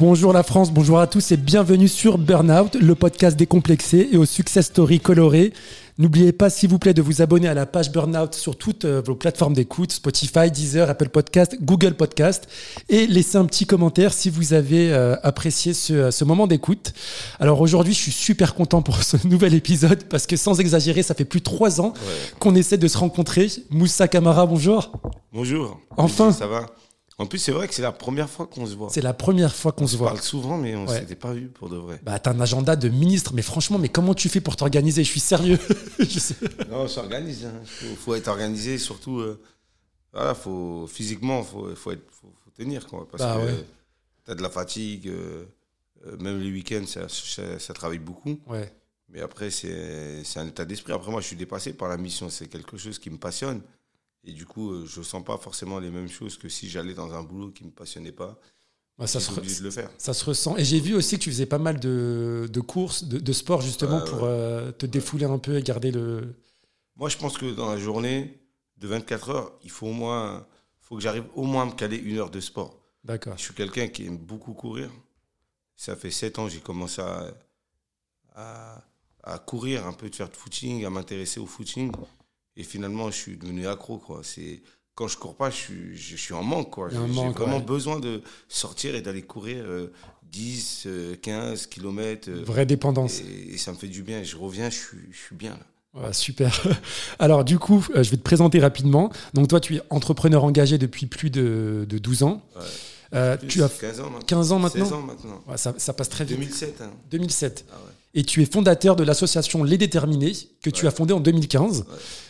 Bonjour 0.00 0.32
la 0.32 0.42
France, 0.42 0.72
bonjour 0.72 0.98
à 0.98 1.06
tous 1.06 1.30
et 1.30 1.36
bienvenue 1.36 1.86
sur 1.86 2.18
Burnout, 2.18 2.74
le 2.74 2.94
podcast 2.96 3.36
décomplexé 3.36 4.08
et 4.10 4.16
aux 4.16 4.24
success 4.24 4.66
stories 4.66 4.98
colorées. 4.98 5.52
N'oubliez 5.98 6.32
pas, 6.32 6.50
s'il 6.50 6.68
vous 6.68 6.80
plaît, 6.80 6.94
de 6.94 7.00
vous 7.00 7.22
abonner 7.22 7.46
à 7.46 7.54
la 7.54 7.64
page 7.64 7.92
Burnout 7.92 8.34
sur 8.34 8.56
toutes 8.56 8.84
euh, 8.84 9.00
vos 9.06 9.14
plateformes 9.14 9.54
d'écoute, 9.54 9.92
Spotify, 9.92 10.50
Deezer, 10.50 10.90
Apple 10.90 11.10
Podcast, 11.10 11.56
Google 11.62 11.94
Podcast, 11.94 12.48
et 12.88 13.06
laissez 13.06 13.38
un 13.38 13.44
petit 13.44 13.66
commentaire 13.66 14.12
si 14.12 14.30
vous 14.30 14.52
avez 14.52 14.92
euh, 14.92 15.14
apprécié 15.22 15.72
ce, 15.72 16.10
ce 16.10 16.24
moment 16.24 16.48
d'écoute. 16.48 16.92
Alors 17.38 17.60
aujourd'hui, 17.60 17.94
je 17.94 18.00
suis 18.00 18.10
super 18.10 18.56
content 18.56 18.82
pour 18.82 19.00
ce 19.04 19.16
nouvel 19.28 19.54
épisode 19.54 20.02
parce 20.04 20.26
que 20.26 20.36
sans 20.36 20.58
exagérer, 20.58 21.04
ça 21.04 21.14
fait 21.14 21.24
plus 21.24 21.38
de 21.38 21.44
trois 21.44 21.80
ans 21.80 21.94
qu'on 22.40 22.56
essaie 22.56 22.78
de 22.78 22.88
se 22.88 22.98
rencontrer. 22.98 23.48
Moussa 23.70 24.08
Kamara, 24.08 24.46
bonjour. 24.46 24.90
Bonjour. 25.32 25.78
Enfin. 25.96 26.32
Ça 26.32 26.48
va? 26.48 26.66
En 27.18 27.26
plus, 27.26 27.38
c'est 27.38 27.52
vrai 27.52 27.68
que 27.68 27.74
c'est 27.74 27.82
la 27.82 27.92
première 27.92 28.28
fois 28.28 28.46
qu'on 28.48 28.66
se 28.66 28.74
voit. 28.74 28.88
C'est 28.90 29.00
la 29.00 29.14
première 29.14 29.54
fois 29.54 29.70
qu'on 29.70 29.86
se 29.86 29.94
On 29.94 29.98
voit. 29.98 30.08
parle 30.08 30.20
souvent, 30.20 30.58
mais 30.58 30.74
on 30.74 30.86
Ouais. 30.86 30.98
s'était 30.98 31.14
pas 31.14 31.32
vu 31.32 31.48
pour 31.48 31.68
de 31.68 31.76
vrai. 31.76 32.00
Bah, 32.02 32.18
t'as 32.18 32.32
un 32.32 32.40
agenda 32.40 32.74
de 32.74 32.88
ministre, 32.88 33.32
mais 33.34 33.42
franchement, 33.42 33.78
mais 33.78 33.88
comment 33.88 34.14
tu 34.14 34.28
fais 34.28 34.40
pour 34.40 34.56
t'organiser? 34.56 35.04
Je 35.04 35.10
suis 35.10 35.20
sérieux. 35.20 35.58
Je 36.00 36.18
sais- 36.18 36.34
Non, 36.68 36.82
on 36.82 36.88
s'organise. 36.88 37.46
Il 37.62 37.66
faut, 37.88 37.94
faut 37.96 38.14
être 38.16 38.26
organisé, 38.28 38.78
surtout. 38.78 39.20
euh, 39.20 39.40
voilà, 40.12 40.34
faut, 40.34 40.88
physiquement, 40.88 41.40
il 41.40 41.44
faut, 41.46 41.74
faut, 41.76 41.92
faut, 42.20 42.32
tenir. 42.56 42.86
Quoi, 42.88 43.06
parce 43.08 43.22
Bah 43.22 43.36
que 43.40 43.46
ouais. 43.46 43.64
tu 44.24 44.30
as 44.32 44.34
de 44.34 44.42
la 44.42 44.50
fatigue. 44.50 45.08
euh, 45.08 45.44
euh, 46.06 46.16
même 46.18 46.40
les 46.40 46.50
week-ends, 46.50 46.84
ça, 46.86 47.08
ça, 47.08 47.58
ça 47.60 47.74
travaille 47.74 47.98
beaucoup. 48.00 48.38
Ouais. 48.48 48.72
Mais 49.08 49.20
après, 49.20 49.50
c'est 49.50 50.24
c'est 50.24 50.40
un 50.40 50.46
état 50.48 50.64
d'esprit. 50.64 50.92
Après, 50.92 51.10
moi, 51.12 51.20
je 51.20 51.26
suis 51.28 51.36
dépassé 51.36 51.72
par 51.74 51.88
la 51.88 51.96
mission. 51.96 52.28
C'est 52.28 52.48
quelque 52.48 52.76
chose 52.76 52.98
qui 52.98 53.08
me 53.10 53.18
passionne. 53.18 53.60
Et 54.24 54.32
du 54.32 54.46
coup, 54.46 54.72
euh, 54.72 54.86
je 54.86 55.00
ne 55.00 55.04
sens 55.04 55.22
pas 55.24 55.36
forcément 55.38 55.78
les 55.78 55.90
mêmes 55.90 56.08
choses 56.08 56.38
que 56.38 56.48
si 56.48 56.68
j'allais 56.68 56.94
dans 56.94 57.12
un 57.12 57.22
boulot 57.22 57.50
qui 57.50 57.64
ne 57.64 57.68
me 57.68 57.74
passionnait 57.74 58.12
pas. 58.12 58.38
Bah, 58.96 59.06
ça, 59.06 59.18
se 59.20 59.26
suis 59.26 59.34
re- 59.34 59.38
obligé 59.38 59.58
de 59.58 59.64
le 59.64 59.70
faire. 59.70 59.90
ça 59.98 60.14
se 60.14 60.24
ressent. 60.24 60.56
Et 60.56 60.64
j'ai 60.64 60.80
vu 60.80 60.94
aussi 60.94 61.18
que 61.18 61.22
tu 61.24 61.30
faisais 61.30 61.46
pas 61.46 61.58
mal 61.58 61.80
de, 61.80 62.48
de 62.50 62.60
courses, 62.60 63.04
de, 63.04 63.18
de 63.18 63.32
sport, 63.32 63.60
justement, 63.60 64.02
Ouais, 64.02 64.10
pour 64.10 64.24
euh, 64.24 64.70
te 64.72 64.86
défouler 64.86 65.24
un 65.26 65.38
peu 65.38 65.58
et 65.58 65.62
garder 65.62 65.90
le. 65.90 66.36
Moi, 66.96 67.08
je 67.08 67.16
pense 67.18 67.36
que 67.36 67.52
dans 67.52 67.68
la 67.70 67.76
journée 67.78 68.40
de 68.78 68.86
24 68.86 69.30
heures, 69.30 69.52
il 69.64 69.70
faut 69.70 69.88
au 69.88 69.92
moins, 69.92 70.46
faut 70.80 70.94
que 70.96 71.02
j'arrive 71.02 71.24
au 71.34 71.42
moins 71.42 71.62
à 71.64 71.66
me 71.66 71.72
caler 71.72 71.96
une 71.96 72.18
heure 72.18 72.30
de 72.30 72.40
sport. 72.40 72.78
D'accord. 73.02 73.36
Je 73.36 73.42
suis 73.42 73.54
quelqu'un 73.54 73.88
qui 73.88 74.06
aime 74.06 74.16
beaucoup 74.16 74.54
courir. 74.54 74.90
Ça 75.76 75.96
fait 75.96 76.10
7 76.12 76.38
ans 76.38 76.46
que 76.46 76.52
j'ai 76.52 76.60
commencé 76.60 77.02
à, 77.02 77.34
à, 78.36 78.84
à 79.24 79.38
courir, 79.38 79.86
un 79.86 79.92
peu 79.92 80.08
de 80.08 80.14
faire 80.14 80.30
de 80.30 80.36
footing, 80.36 80.84
à 80.84 80.90
m'intéresser 80.90 81.40
au 81.40 81.46
footing. 81.46 81.90
Et 82.56 82.62
finalement, 82.62 83.10
je 83.10 83.16
suis 83.16 83.36
devenu 83.36 83.66
accro. 83.66 83.98
Quoi. 83.98 84.20
C'est, 84.22 84.62
quand 84.94 85.08
je 85.08 85.16
cours 85.18 85.36
pas, 85.36 85.50
je 85.50 85.56
suis, 85.56 85.96
je 85.96 86.16
suis 86.16 86.34
en 86.34 86.42
manque. 86.42 86.70
Quoi. 86.70 86.88
J'ai 86.90 86.96
vraiment 86.98 87.56
ouais. 87.58 87.62
besoin 87.62 87.98
de 87.98 88.22
sortir 88.48 88.94
et 88.94 89.02
d'aller 89.02 89.22
courir 89.22 89.64
euh, 89.66 89.92
10, 90.30 90.84
euh, 90.86 91.16
15 91.20 91.66
kilomètres. 91.66 92.28
euh, 92.30 92.42
Vraie 92.44 92.66
dépendance. 92.66 93.20
et, 93.20 93.54
et 93.54 93.58
ça 93.58 93.72
me 93.72 93.76
fait 93.76 93.88
du 93.88 94.02
bien. 94.02 94.22
Je 94.22 94.36
reviens, 94.36 94.70
je 94.70 94.76
suis, 94.76 94.98
je 95.10 95.16
suis 95.18 95.36
bien. 95.36 95.50
Là. 95.52 96.02
Ouais, 96.02 96.12
super. 96.12 96.60
Alors, 97.20 97.44
du 97.44 97.58
coup, 97.58 97.84
euh, 97.94 98.02
je 98.02 98.10
vais 98.10 98.16
te 98.16 98.22
présenter 98.22 98.58
rapidement. 98.60 99.10
Donc, 99.32 99.48
toi, 99.48 99.60
tu 99.60 99.76
es 99.76 99.80
entrepreneur 99.90 100.42
engagé 100.44 100.76
depuis 100.78 101.06
plus 101.06 101.30
de, 101.30 101.86
de 101.88 101.98
12 101.98 102.22
ans. 102.24 102.42
Ouais. 102.56 102.62
Euh, 103.14 103.36
tu 103.48 103.62
as 103.62 103.68
15 103.68 104.00
ans 104.00 104.10
maintenant. 104.10 104.26
15 104.26 104.52
ans 104.52 104.58
maintenant 104.58 104.84
16 104.84 104.92
ans 104.92 105.02
maintenant. 105.02 105.44
Ouais, 105.46 105.56
ça, 105.56 105.72
ça 105.76 105.92
passe 105.92 106.08
très 106.08 106.24
vite. 106.24 106.36
2007. 106.36 106.80
Hein. 106.80 106.90
2007. 107.12 107.64
Ah 107.70 107.74
ouais. 107.76 107.92
Et 108.16 108.22
tu 108.22 108.42
es 108.42 108.46
fondateur 108.46 108.94
de 108.96 109.02
l'association 109.02 109.64
Les 109.64 109.76
Déterminés, 109.76 110.32
que 110.62 110.70
tu 110.70 110.82
Ouais. 110.82 110.88
as 110.88 110.90
fondée 110.92 111.12
en 111.12 111.20
2015. 111.20 111.80
Ouais. 111.80 111.84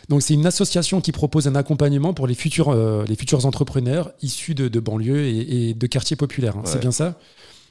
Donc, 0.09 0.23
c'est 0.23 0.33
une 0.35 0.47
association 0.47 1.01
qui 1.03 1.13
propose 1.13 1.47
un 1.47 1.55
accompagnement 1.55 2.15
pour 2.15 2.27
les 2.27 2.35
futurs, 2.35 2.71
euh, 2.71 3.05
les 3.07 3.17
futurs 3.17 3.45
entrepreneurs 3.47 4.13
issus 4.23 4.55
de, 4.55 4.69
de 4.69 4.81
banlieues 4.81 5.25
et, 5.27 5.69
et 5.71 5.75
de 5.75 5.87
quartiers 5.87 6.17
populaires. 6.17 6.57
hein. 6.57 6.63
C'est 6.65 6.81
bien 6.81 6.93
ça? 6.93 7.19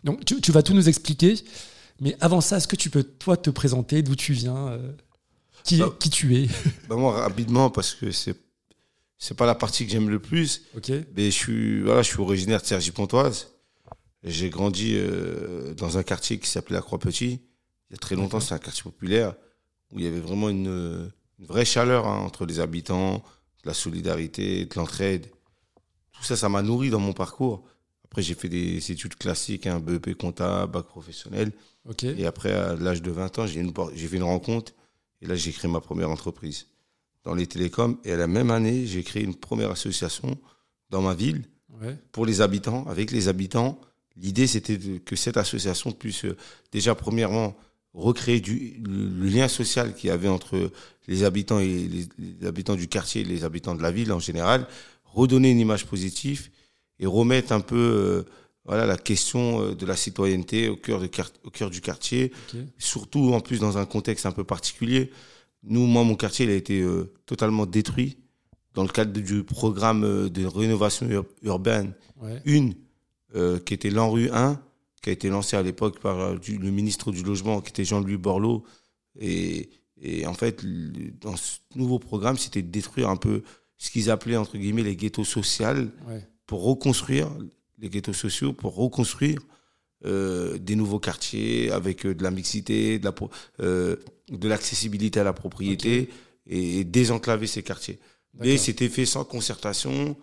Donc, 0.03 0.23
tu, 0.25 0.39
tu 0.41 0.51
vas 0.51 0.61
tout 0.61 0.73
nous 0.73 0.87
expliquer. 0.89 1.35
Mais 2.01 2.15
avant 2.21 2.41
ça, 2.41 2.57
est-ce 2.57 2.67
que 2.67 2.75
tu 2.75 2.89
peux, 2.89 3.03
toi, 3.03 3.35
te 3.37 3.49
présenter 3.49 4.01
d'où 4.03 4.15
tu 4.15 4.33
viens 4.33 4.67
euh, 4.69 4.91
qui, 5.63 5.77
Bah. 5.77 5.95
qui 5.99 6.09
tu 6.09 6.35
es? 6.35 6.47
Bah 6.89 6.95
moi, 6.95 7.13
rapidement, 7.21 7.69
parce 7.69 7.93
que 7.95 8.11
c'est 8.11 8.35
c'est 9.17 9.37
pas 9.37 9.45
la 9.45 9.55
partie 9.55 9.85
que 9.85 9.91
j'aime 9.93 10.09
le 10.09 10.19
plus, 10.19 10.63
mais 11.15 11.25
je 11.27 11.29
suis, 11.29 11.81
voilà, 11.81 12.01
je 12.01 12.09
suis 12.09 12.19
originaire 12.19 12.61
de 12.61 12.65
Cergy-Pontoise. 12.65 13.47
J'ai 14.25 14.49
grandi 14.49 14.95
euh, 14.97 15.73
dans 15.75 15.97
un 15.97 16.03
quartier 16.03 16.39
qui 16.39 16.49
s'appelait 16.49 16.75
la 16.75 16.81
Croix-Petit. 16.81 17.39
Il 17.93 17.97
y 17.97 17.97
a 17.97 17.99
très 17.99 18.15
longtemps, 18.15 18.39
c'était 18.39 18.55
un 18.55 18.57
quartier 18.57 18.81
populaire 18.81 19.35
où 19.91 19.99
il 19.99 20.05
y 20.05 20.07
avait 20.07 20.19
vraiment 20.19 20.49
une, 20.49 21.11
une 21.37 21.45
vraie 21.45 21.63
chaleur 21.63 22.07
hein, 22.07 22.17
entre 22.21 22.47
les 22.47 22.59
habitants, 22.59 23.17
de 23.63 23.67
la 23.67 23.75
solidarité, 23.75 24.65
de 24.65 24.75
l'entraide. 24.75 25.27
Tout 26.11 26.23
ça, 26.23 26.35
ça 26.35 26.49
m'a 26.49 26.63
nourri 26.63 26.89
dans 26.89 26.99
mon 26.99 27.13
parcours. 27.13 27.63
Après, 28.03 28.23
j'ai 28.23 28.33
fait 28.33 28.49
des 28.49 28.91
études 28.91 29.13
classiques, 29.15 29.67
un 29.67 29.79
BEP 29.79 30.17
comptable, 30.17 30.71
bac 30.71 30.85
professionnel. 30.87 31.51
Et 32.17 32.25
après, 32.25 32.51
à 32.51 32.75
l'âge 32.75 33.03
de 33.03 33.11
20 33.11 33.37
ans, 33.39 33.45
j'ai 33.45 34.07
fait 34.07 34.17
une 34.17 34.23
rencontre 34.23 34.73
et 35.21 35.27
là, 35.27 35.35
j'ai 35.35 35.51
créé 35.51 35.69
ma 35.69 35.79
première 35.81 36.09
entreprise 36.09 36.65
dans 37.23 37.35
les 37.35 37.45
télécoms. 37.45 37.97
Et 38.05 38.11
à 38.13 38.17
la 38.17 38.25
même 38.27 38.49
année, 38.49 38.87
j'ai 38.87 39.03
créé 39.03 39.21
une 39.23 39.35
première 39.35 39.69
association 39.69 40.35
dans 40.89 41.01
ma 41.03 41.13
ville 41.13 41.43
Ouais. 41.81 41.95
pour 42.11 42.25
les 42.25 42.41
habitants, 42.41 42.85
avec 42.87 43.11
les 43.11 43.27
habitants. 43.27 43.79
L'idée, 44.15 44.45
c'était 44.47 44.77
que 44.99 45.15
cette 45.15 45.37
association 45.37 45.91
puisse 45.91 46.23
euh, 46.25 46.37
déjà, 46.71 46.93
premièrement, 46.95 47.55
recréer 47.93 48.39
du, 48.39 48.81
le, 48.85 49.27
lien 49.29 49.47
social 49.47 49.93
qu'il 49.95 50.09
y 50.09 50.11
avait 50.11 50.27
entre 50.27 50.71
les 51.07 51.23
habitants 51.23 51.59
et 51.59 51.67
les, 51.67 52.05
les 52.39 52.47
habitants 52.47 52.75
du 52.75 52.87
quartier 52.87 53.21
et 53.21 53.25
les 53.25 53.43
habitants 53.43 53.75
de 53.75 53.81
la 53.83 53.91
ville 53.91 54.11
en 54.11 54.19
général, 54.19 54.67
redonner 55.05 55.51
une 55.51 55.59
image 55.59 55.85
positive 55.85 56.49
et 56.99 57.05
remettre 57.05 57.51
un 57.51 57.59
peu 57.59 57.75
euh, 57.77 58.23
voilà, 58.65 58.85
la 58.85 58.97
question 58.97 59.61
euh, 59.61 59.75
de 59.75 59.85
la 59.85 59.95
citoyenneté 59.95 60.69
au 60.69 60.75
cœur, 60.75 60.99
de, 61.01 61.09
au 61.43 61.49
cœur 61.49 61.69
du 61.69 61.81
quartier 61.81 62.31
surtout 62.77 63.33
en 63.33 63.41
plus 63.41 63.59
dans 63.59 63.77
un 63.77 63.85
contexte 63.85 64.25
un 64.25 64.31
peu 64.31 64.43
particulier. 64.43 65.11
Nous, 65.63 65.85
moi, 65.85 66.03
mon 66.03 66.15
quartier, 66.15 66.45
il 66.45 66.51
a 66.51 66.55
été 66.55 66.81
euh, 66.81 67.13
totalement 67.25 67.65
détruit 67.65 68.17
dans 68.73 68.83
le 68.83 68.89
cadre 68.89 69.13
du 69.13 69.43
programme 69.43 70.29
de 70.29 70.45
rénovation 70.45 71.07
ur- 71.09 71.25
urbaine 71.43 71.93
Ouais. 72.21 72.41
une 72.45 72.73
euh, 73.35 73.59
qui 73.59 73.73
était 73.73 73.89
l'ANRU 73.89 74.29
1, 74.31 74.59
qui 75.03 75.09
a 75.09 75.13
été 75.13 75.29
lancée 75.29 75.55
à 75.57 75.61
l'époque 75.61 75.99
par 75.99 76.19
euh, 76.19 76.37
du- 76.37 76.57
le 76.57 76.71
ministre 76.71 77.11
du 77.11 77.21
Logement, 77.23 77.61
qui 77.61 77.69
était 77.69 77.85
Jean-Louis 77.85 78.17
Borloo. 78.17 78.63
Et, 79.19 79.69
et 80.01 80.25
en 80.25 80.33
fait, 80.33 80.63
dans 81.21 81.35
ce 81.35 81.57
nouveau 81.75 81.99
programme, 81.99 82.37
c'était 82.37 82.61
de 82.63 82.71
détruire 82.71 83.09
un 83.09 83.17
peu 83.17 83.43
ce 83.77 83.91
qu'ils 83.91 84.09
appelaient, 84.09 84.37
entre 84.37 84.57
guillemets, 84.57 84.81
les 84.83 84.95
ghettos 84.95 85.25
sociaux 85.25 85.67
Ouais. 86.07 86.25
pour 86.47 86.63
reconstruire 86.63 87.29
les 87.79 87.89
ghettos 87.89 88.13
sociaux, 88.13 88.53
pour 88.53 88.75
reconstruire 88.75 89.39
euh, 90.05 90.57
des 90.57 90.75
nouveaux 90.75 90.99
quartiers 90.99 91.69
avec 91.71 92.05
euh, 92.05 92.15
de 92.15 92.23
la 92.23 92.31
mixité, 92.31 92.97
de 92.97 93.03
la 93.05 93.11
pro- 93.11 93.29
euh, 93.59 93.97
de 94.31 94.47
l'accessibilité 94.47 95.19
à 95.19 95.23
la 95.25 95.33
propriété 95.33 96.09
et, 96.47 96.79
et 96.79 96.83
désenclaver 96.85 97.47
ces 97.47 97.61
quartiers. 97.63 97.99
Mais 98.39 98.57
c'était 98.57 98.89
fait 98.89 99.05
sans 99.05 99.25
concertation 99.25 100.15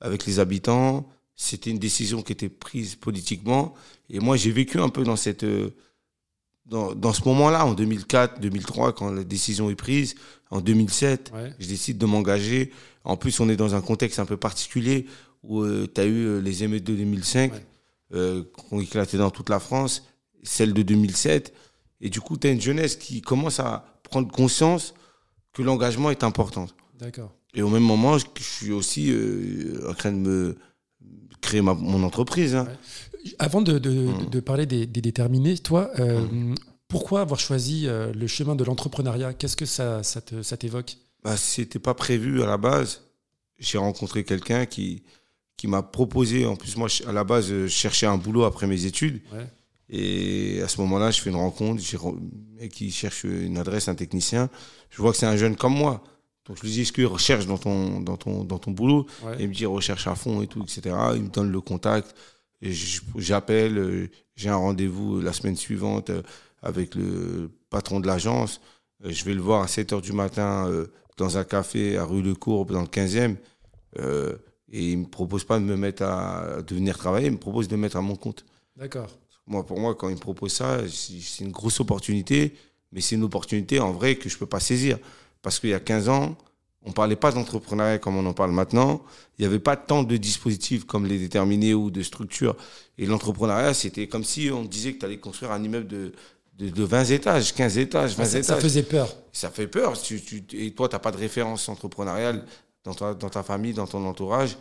avec 0.00 0.26
les 0.26 0.38
habitants. 0.38 1.08
C'était 1.36 1.70
une 1.70 1.78
décision 1.78 2.22
qui 2.22 2.32
était 2.32 2.48
prise 2.48 2.94
politiquement. 2.94 3.74
Et 4.10 4.20
moi, 4.20 4.36
j'ai 4.36 4.52
vécu 4.52 4.78
un 4.78 4.88
peu 4.88 5.02
dans 5.04 5.16
cette 5.16 5.44
euh, 5.44 5.70
dans, 6.66 6.94
dans 6.94 7.12
ce 7.12 7.22
moment-là, 7.28 7.66
en 7.66 7.74
2004, 7.74 8.40
2003, 8.40 8.94
quand 8.94 9.10
la 9.10 9.22
décision 9.24 9.68
est 9.68 9.74
prise, 9.74 10.14
en 10.50 10.60
2007, 10.62 11.30
Ouais. 11.34 11.52
je 11.58 11.66
décide 11.68 11.98
de 11.98 12.06
m'engager. 12.06 12.72
En 13.04 13.16
plus, 13.18 13.38
on 13.40 13.48
est 13.50 13.56
dans 13.56 13.74
un 13.74 13.82
contexte 13.82 14.18
un 14.18 14.24
peu 14.24 14.36
particulier 14.38 15.06
où 15.42 15.62
tu 15.86 16.00
as 16.00 16.06
eu 16.06 16.24
euh, 16.26 16.40
les 16.40 16.64
émeutes 16.64 16.84
de 16.84 16.94
2005 16.94 17.52
Ouais. 17.52 17.66
euh, 18.14 18.44
qui 18.44 18.74
ont 18.74 18.80
éclaté 18.80 19.18
dans 19.18 19.30
toute 19.30 19.50
la 19.50 19.60
France, 19.60 20.04
celle 20.42 20.72
de 20.72 20.82
2007. 20.82 21.52
Et 22.00 22.08
du 22.08 22.20
coup, 22.22 22.38
tu 22.38 22.46
as 22.46 22.50
une 22.50 22.60
jeunesse 22.60 22.96
qui 22.96 23.20
commence 23.20 23.60
à 23.60 23.84
prendre 24.02 24.30
conscience 24.32 24.94
que 25.52 25.60
l'engagement 25.62 26.10
est 26.10 26.24
important. 26.24 26.66
D'accord. 26.98 27.32
Et 27.54 27.60
au 27.62 27.68
même 27.68 27.82
moment, 27.84 28.16
je, 28.18 28.24
je 28.38 28.42
suis 28.42 28.72
aussi 28.72 29.10
euh, 29.12 29.86
en 29.90 29.92
train 29.94 30.12
de 30.12 30.16
me 30.16 30.56
créer 31.44 31.62
ma, 31.62 31.74
mon 31.74 32.02
entreprise. 32.02 32.54
hein. 32.54 32.66
Avant 33.38 33.62
de, 33.62 33.78
de- 33.78 34.10
de 34.30 34.40
parler 34.40 34.66
des, 34.66 34.86
des 34.86 35.00
déterminés, 35.00 35.56
toi, 35.58 35.90
euh, 35.98 36.54
pourquoi 36.88 37.20
avoir 37.22 37.40
choisi 37.40 37.86
euh, 37.86 38.12
le 38.12 38.26
chemin 38.26 38.54
de 38.54 38.64
l'entrepreneuriat? 38.64 39.32
Qu'est-ce 39.34 39.56
que 39.56 39.66
ça, 39.66 40.02
ça 40.02 40.20
te- 40.20 40.42
ça 40.42 40.56
t'évoque? 40.56 40.96
Bah, 41.22 41.36
c'était 41.36 41.78
pas 41.78 41.94
prévu 41.94 42.42
à 42.42 42.46
la 42.46 42.58
base. 42.58 43.00
J'ai 43.58 43.78
rencontré 43.78 44.24
quelqu'un 44.24 44.66
qui, 44.66 45.02
qui 45.56 45.68
m'a 45.68 45.82
proposé. 45.82 46.44
En 46.44 46.56
plus, 46.56 46.76
moi, 46.76 46.88
à 47.06 47.12
la 47.12 47.24
base, 47.24 47.48
je 47.48 47.66
cherchais 47.66 48.06
un 48.06 48.18
boulot 48.18 48.44
après 48.44 48.66
mes 48.66 48.84
études. 48.84 49.22
Ouais. 49.32 49.46
Et 49.88 50.60
à 50.62 50.68
ce 50.68 50.80
moment-là, 50.82 51.10
je 51.10 51.20
fais 51.22 51.30
une 51.30 51.36
rencontre. 51.36 51.82
Mec 52.60 52.72
qui 52.72 52.90
cherche 52.90 53.24
une 53.24 53.56
adresse, 53.58 53.88
un 53.88 53.94
technicien. 53.94 54.50
Je 54.90 55.00
vois 55.00 55.12
que 55.12 55.18
c'est 55.18 55.26
un 55.26 55.36
jeune 55.36 55.56
comme 55.56 55.74
moi. 55.74 56.02
Donc, 56.46 56.56
je 56.58 56.62
lui 56.62 56.70
dis, 56.70 56.82
est-ce 56.82 56.92
qu'il 56.92 57.06
recherche 57.06 57.46
dans 57.46 57.56
ton, 57.58 58.00
dans, 58.00 58.16
ton, 58.16 58.44
dans 58.44 58.58
ton 58.58 58.70
boulot? 58.70 59.06
Ouais. 59.24 59.36
Et 59.38 59.42
il 59.44 59.48
me 59.48 59.54
dit, 59.54 59.64
recherche 59.66 60.06
à 60.06 60.14
fond 60.14 60.42
et 60.42 60.46
tout, 60.46 60.62
etc. 60.62 60.94
Il 61.16 61.22
me 61.22 61.28
donne 61.28 61.50
le 61.50 61.60
contact. 61.60 62.14
J'appelle. 63.16 63.78
euh, 63.78 64.08
J'ai 64.36 64.48
un 64.50 64.56
rendez-vous 64.56 65.20
la 65.20 65.32
semaine 65.32 65.56
suivante 65.56 66.10
euh, 66.10 66.22
avec 66.62 66.94
le 66.94 67.50
patron 67.70 68.00
de 68.00 68.06
l'agence. 68.06 68.60
Euh, 69.04 69.10
Je 69.10 69.24
vais 69.24 69.34
le 69.34 69.40
voir 69.40 69.62
à 69.62 69.68
7 69.68 69.92
h 69.92 70.00
du 70.02 70.12
matin 70.12 70.66
euh, 70.68 70.86
dans 71.16 71.38
un 71.38 71.44
café 71.44 71.96
à 71.96 72.04
rue 72.04 72.22
Le 72.22 72.34
Courbe, 72.34 72.72
dans 72.72 72.80
le 72.82 72.86
15e. 72.88 73.36
Euh, 73.98 74.36
et 74.72 74.90
il 74.92 74.98
me 74.98 75.04
propose 75.06 75.44
pas 75.44 75.58
de 75.58 75.64
me 75.64 75.76
mettre 75.76 76.02
à 76.02 76.62
de 76.66 76.74
venir 76.74 76.98
travailler, 76.98 77.26
il 77.28 77.32
me 77.32 77.38
propose 77.38 77.68
de 77.68 77.76
me 77.76 77.82
mettre 77.82 77.96
à 77.96 78.00
mon 78.00 78.16
compte. 78.16 78.44
D'accord. 78.76 79.08
Moi, 79.46 79.64
pour 79.64 79.78
moi, 79.78 79.94
quand 79.94 80.08
ils 80.08 80.16
me 80.16 80.20
proposent 80.20 80.54
ça, 80.54 80.78
c'est 80.88 81.44
une 81.44 81.52
grosse 81.52 81.78
opportunité, 81.78 82.54
mais 82.90 83.00
c'est 83.00 83.14
une 83.14 83.22
opportunité 83.22 83.78
en 83.78 83.92
vrai 83.92 84.16
que 84.16 84.28
je 84.28 84.34
ne 84.34 84.38
peux 84.40 84.46
pas 84.46 84.58
saisir. 84.58 84.98
Parce 85.44 85.60
qu'il 85.60 85.70
y 85.70 85.74
a 85.74 85.80
15 85.80 86.08
ans, 86.08 86.36
on 86.82 86.88
ne 86.88 86.94
parlait 86.94 87.16
pas 87.16 87.30
d'entrepreneuriat 87.30 87.98
comme 87.98 88.16
on 88.16 88.24
en 88.24 88.32
parle 88.32 88.50
maintenant. 88.50 89.02
Il 89.38 89.42
n'y 89.42 89.46
avait 89.46 89.58
pas 89.58 89.76
tant 89.76 90.02
de 90.02 90.16
dispositifs 90.16 90.84
comme 90.84 91.04
les 91.06 91.18
déterminés 91.18 91.74
ou 91.74 91.90
de 91.90 92.02
structures. 92.02 92.56
Et 92.96 93.04
l'entrepreneuriat, 93.04 93.74
c'était 93.74 94.08
comme 94.08 94.24
si 94.24 94.50
on 94.50 94.64
disait 94.64 94.94
que 94.94 95.00
tu 95.00 95.04
allais 95.04 95.18
construire 95.18 95.52
un 95.52 95.62
immeuble 95.62 95.86
de, 95.86 96.12
de, 96.58 96.82
20 96.82 97.04
étages, 97.10 97.54
15 97.54 97.76
étages, 97.76 98.16
20 98.16 98.24
étages. 98.24 98.44
Ça 98.44 98.56
faisait 98.56 98.82
peur. 98.82 99.14
Ça 99.32 99.50
fait 99.50 99.66
peur. 99.66 99.92
et 100.54 100.70
toi, 100.70 100.88
tu 100.88 100.94
n'as 100.94 100.98
pas 100.98 101.12
de 101.12 101.18
référence 101.18 101.68
entrepreneuriale 101.68 102.46
dans 102.82 102.94
ta, 102.94 103.12
dans 103.12 103.28
ta 103.28 103.42
famille, 103.42 103.74
dans 103.74 103.86
ton 103.86 104.02
entourage. 104.06 104.56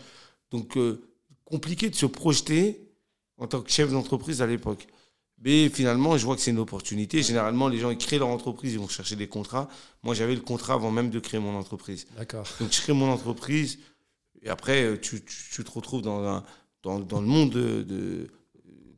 Donc, 0.52 0.76
euh, 0.76 1.02
compliqué 1.46 1.90
de 1.90 1.96
se 1.96 2.06
projeter 2.06 2.90
en 3.38 3.48
tant 3.48 3.62
que 3.62 3.72
chef 3.72 3.90
d'entreprise 3.90 4.42
à 4.42 4.48
l'époque. 4.48 4.86
Mais 5.44 5.68
finalement, 5.68 6.18
je 6.18 6.26
vois 6.26 6.36
que 6.36 6.42
c'est 6.42 6.52
une 6.52 6.60
opportunité. 6.60 7.22
Généralement, 7.22 7.68
les 7.68 7.78
gens, 7.78 7.90
ils 7.90 7.98
créent 7.98 8.18
leur 8.18 8.30
entreprise, 8.30 8.74
ils 8.74 8.80
vont 8.80 8.88
chercher 8.88 9.18
des 9.18 9.28
contrats. 9.28 9.68
Moi, 10.02 10.16
j'avais 10.16 10.36
le 10.36 10.42
contrat 10.42 10.76
avant 10.76 10.90
même 10.90 11.10
de 11.10 11.20
créer 11.20 11.40
mon 11.40 11.58
entreprise. 11.58 12.08
D'accord. 12.18 12.48
Donc, 12.62 12.72
je 12.72 12.82
crée 12.82 12.94
mon 12.94 13.12
entreprise. 13.12 13.80
Et 14.42 14.50
après, 14.50 14.84
euh, 14.84 14.98
tu, 14.98 15.22
tu, 15.24 15.64
te 15.64 15.72
retrouves 15.72 16.02
dans, 16.02 16.24
un, 16.24 16.44
dans, 16.82 17.00
dans, 17.00 17.20
le 17.20 17.28
monde 17.28 17.50
de, 17.50 17.84
de, 17.84 18.30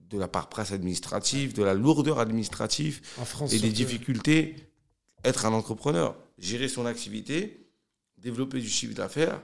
de 0.09 0.19
la 0.19 0.30
administrative, 0.71 1.53
de 1.53 1.63
la 1.63 1.74
lourdeur 1.74 2.19
administrative 2.19 3.01
en 3.19 3.25
France, 3.25 3.53
et 3.53 3.59
des 3.59 3.71
difficultés. 3.71 4.56
Être 5.24 5.47
un 5.47 5.53
entrepreneur, 5.53 6.15
gérer 6.38 6.68
son 6.68 6.86
activité, 6.86 7.65
développer 8.19 8.59
du 8.59 8.69
chiffre 8.69 8.94
d'affaires, 8.94 9.42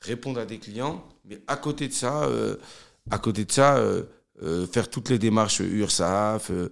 répondre 0.00 0.38
à 0.38 0.44
des 0.44 0.58
clients. 0.58 1.02
Mais 1.24 1.40
à 1.46 1.56
côté 1.56 1.88
de 1.88 1.94
ça, 1.94 2.24
euh, 2.24 2.56
à 3.10 3.18
côté 3.18 3.46
de 3.46 3.52
ça, 3.52 3.78
euh, 3.78 4.02
euh, 4.40 4.66
faire 4.66 4.88
toutes 4.88 5.10
les 5.10 5.18
démarches 5.18 5.60
URSAF, 5.60 6.50
euh, 6.50 6.70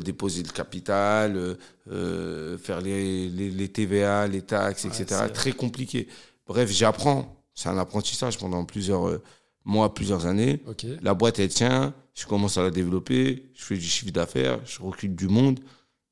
déposer 0.00 0.42
le 0.42 0.50
capital, 0.50 1.56
faire 1.86 2.80
les, 2.80 3.28
les, 3.28 3.68
TVA, 3.68 4.28
les 4.28 4.42
taxes, 4.42 4.84
etc. 4.84 5.26
Très 5.32 5.52
compliqué. 5.52 6.06
Bref, 6.46 6.70
j'apprends. 6.70 7.36
C'est 7.54 7.68
un 7.68 7.78
apprentissage 7.78 8.38
pendant 8.38 8.64
plusieurs 8.64 9.20
mois, 9.64 9.92
plusieurs 9.92 10.26
années. 10.26 10.62
La 11.02 11.14
boîte, 11.14 11.40
elle 11.40 11.48
tient. 11.48 11.94
Je 12.14 12.26
commence 12.26 12.58
à 12.58 12.62
la 12.62 12.70
développer. 12.70 13.50
Je 13.54 13.64
fais 13.64 13.76
du 13.76 13.84
chiffre 13.84 14.12
d'affaires. 14.12 14.60
Je 14.64 14.80
recrute 14.80 15.16
du 15.16 15.28
monde. 15.28 15.58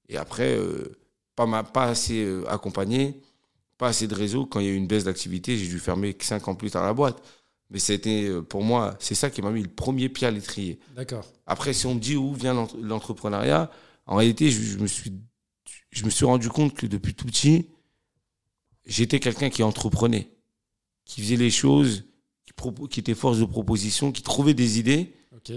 Et 0.08 0.16
après, 0.16 0.58
pas, 1.36 1.62
pas 1.62 1.84
assez 1.84 2.28
accompagné, 2.48 3.20
pas 3.78 3.88
assez 3.88 4.08
de 4.08 4.14
réseau. 4.14 4.46
Quand 4.46 4.58
il 4.60 4.66
y 4.66 4.68
a 4.68 4.72
eu 4.72 4.76
une 4.76 4.88
baisse 4.88 5.04
d'activité, 5.04 5.56
j'ai 5.56 5.68
dû 5.68 5.78
fermer 5.78 6.16
cinq 6.20 6.48
ans 6.48 6.56
plus 6.56 6.70
tard 6.70 6.84
la 6.84 6.92
boîte. 6.92 7.22
Mais 7.70 7.78
c'était, 7.78 8.24
euh, 8.24 8.42
pour 8.42 8.62
moi, 8.62 8.96
c'est 8.98 9.14
ça 9.14 9.30
qui 9.30 9.42
m'a 9.42 9.50
mis 9.50 9.62
le 9.62 9.68
premier 9.68 10.08
pied 10.08 10.26
à 10.26 10.30
l'étrier. 10.30 10.78
D'accord. 10.96 11.26
Après, 11.46 11.72
si 11.72 11.86
on 11.86 11.94
me 11.94 12.00
dit 12.00 12.16
où 12.16 12.32
vient 12.32 12.66
l'entrepreneuriat, 12.80 13.70
en 14.06 14.16
réalité, 14.16 14.50
je, 14.50 14.78
me 14.78 14.86
suis, 14.86 15.12
je 15.90 16.04
me 16.04 16.10
suis 16.10 16.24
rendu 16.24 16.48
compte 16.48 16.74
que 16.74 16.86
depuis 16.86 17.14
tout 17.14 17.26
petit, 17.26 17.68
j'étais 18.86 19.20
quelqu'un 19.20 19.50
qui 19.50 19.62
entreprenait, 19.62 20.30
qui 21.04 21.20
faisait 21.20 21.36
les 21.36 21.50
choses, 21.50 22.04
qui, 22.46 22.54
qui 22.90 23.00
était 23.00 23.14
force 23.14 23.38
de 23.38 23.44
proposition, 23.44 24.12
qui 24.12 24.22
trouvait 24.22 24.54
des 24.54 24.78
idées, 24.78 25.14
qui 25.44 25.52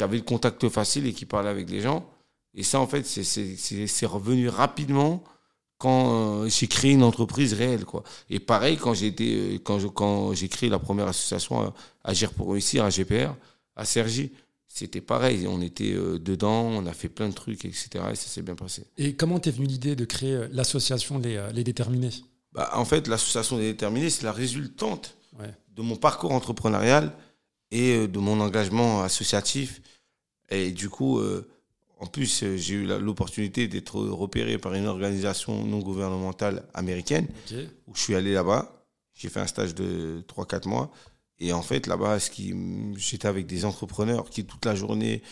avait 0.00 0.16
le 0.16 0.24
contact 0.24 0.68
facile 0.68 1.06
et 1.06 1.12
qui 1.12 1.26
parlait 1.26 1.50
avec 1.50 1.70
les 1.70 1.80
gens. 1.80 2.08
Et 2.54 2.64
ça, 2.64 2.80
en 2.80 2.88
fait, 2.88 3.04
c'est 3.06 4.06
revenu 4.06 4.48
rapidement 4.48 5.22
quand 5.82 6.44
euh, 6.44 6.48
j'ai 6.48 6.68
créé 6.68 6.92
une 6.92 7.02
entreprise 7.02 7.54
réelle 7.54 7.84
quoi. 7.84 8.04
Et 8.30 8.38
pareil 8.38 8.76
quand 8.76 8.94
j'ai 8.94 9.08
été 9.08 9.34
euh, 9.34 9.58
quand 9.64 9.80
je, 9.80 9.88
quand 9.88 10.32
j'ai 10.32 10.48
créé 10.48 10.70
la 10.70 10.78
première 10.78 11.08
association 11.08 11.64
euh, 11.64 11.70
Agir 12.04 12.32
pour 12.32 12.52
réussir 12.52 12.84
à 12.84 12.90
GPR 12.90 13.34
à 13.74 13.84
Sergi 13.84 14.30
c'était 14.68 15.00
pareil. 15.00 15.48
On 15.48 15.60
était 15.60 15.92
dedans 15.92 16.62
on 16.62 16.86
a 16.86 16.92
fait 16.92 17.08
plein 17.08 17.28
de 17.28 17.34
trucs 17.34 17.64
etc 17.64 17.84
et 18.12 18.14
ça 18.14 18.28
s'est 18.28 18.42
bien 18.42 18.54
passé. 18.54 18.84
Et 18.96 19.16
comment 19.16 19.40
t'es 19.40 19.50
venu 19.50 19.66
l'idée 19.66 19.96
de 19.96 20.04
créer 20.04 20.46
l'association 20.52 21.18
les, 21.18 21.44
les 21.52 21.64
déterminés? 21.64 22.10
Bah, 22.52 22.70
en 22.74 22.84
fait 22.84 23.08
l'association 23.08 23.56
des 23.56 23.72
déterminés 23.72 24.08
c'est 24.08 24.22
la 24.22 24.32
résultante 24.32 25.16
de 25.74 25.82
mon 25.82 25.96
parcours 25.96 26.30
entrepreneurial 26.30 27.12
et 27.72 28.06
de 28.06 28.18
mon 28.20 28.38
engagement 28.38 29.02
associatif. 29.02 29.82
Et 30.48 30.70
du 30.70 30.88
coup 30.88 31.20
en 32.02 32.06
plus, 32.06 32.42
euh, 32.42 32.56
j'ai 32.56 32.74
eu 32.74 32.84
l'opportunité 32.84 33.68
d'être 33.68 34.00
repéré 34.00 34.58
par 34.58 34.74
une 34.74 34.86
organisation 34.86 35.64
non 35.64 35.78
gouvernementale 35.78 36.64
américaine, 36.74 37.28
où 37.86 37.94
je 37.94 38.00
suis 38.00 38.16
allé 38.16 38.34
là-bas. 38.34 38.84
J'ai 39.14 39.28
fait 39.28 39.38
un 39.38 39.46
stage 39.46 39.72
de 39.76 40.24
3-4 40.26 40.68
mois. 40.68 40.90
Et 41.38 41.52
en 41.52 41.62
fait, 41.62 41.86
là-bas, 41.86 42.18
j'étais 42.96 43.28
avec 43.28 43.46
des 43.46 43.64
entrepreneurs 43.64 44.30
qui, 44.30 44.44
toute 44.44 44.64
la 44.64 44.74
journée, 44.74 45.22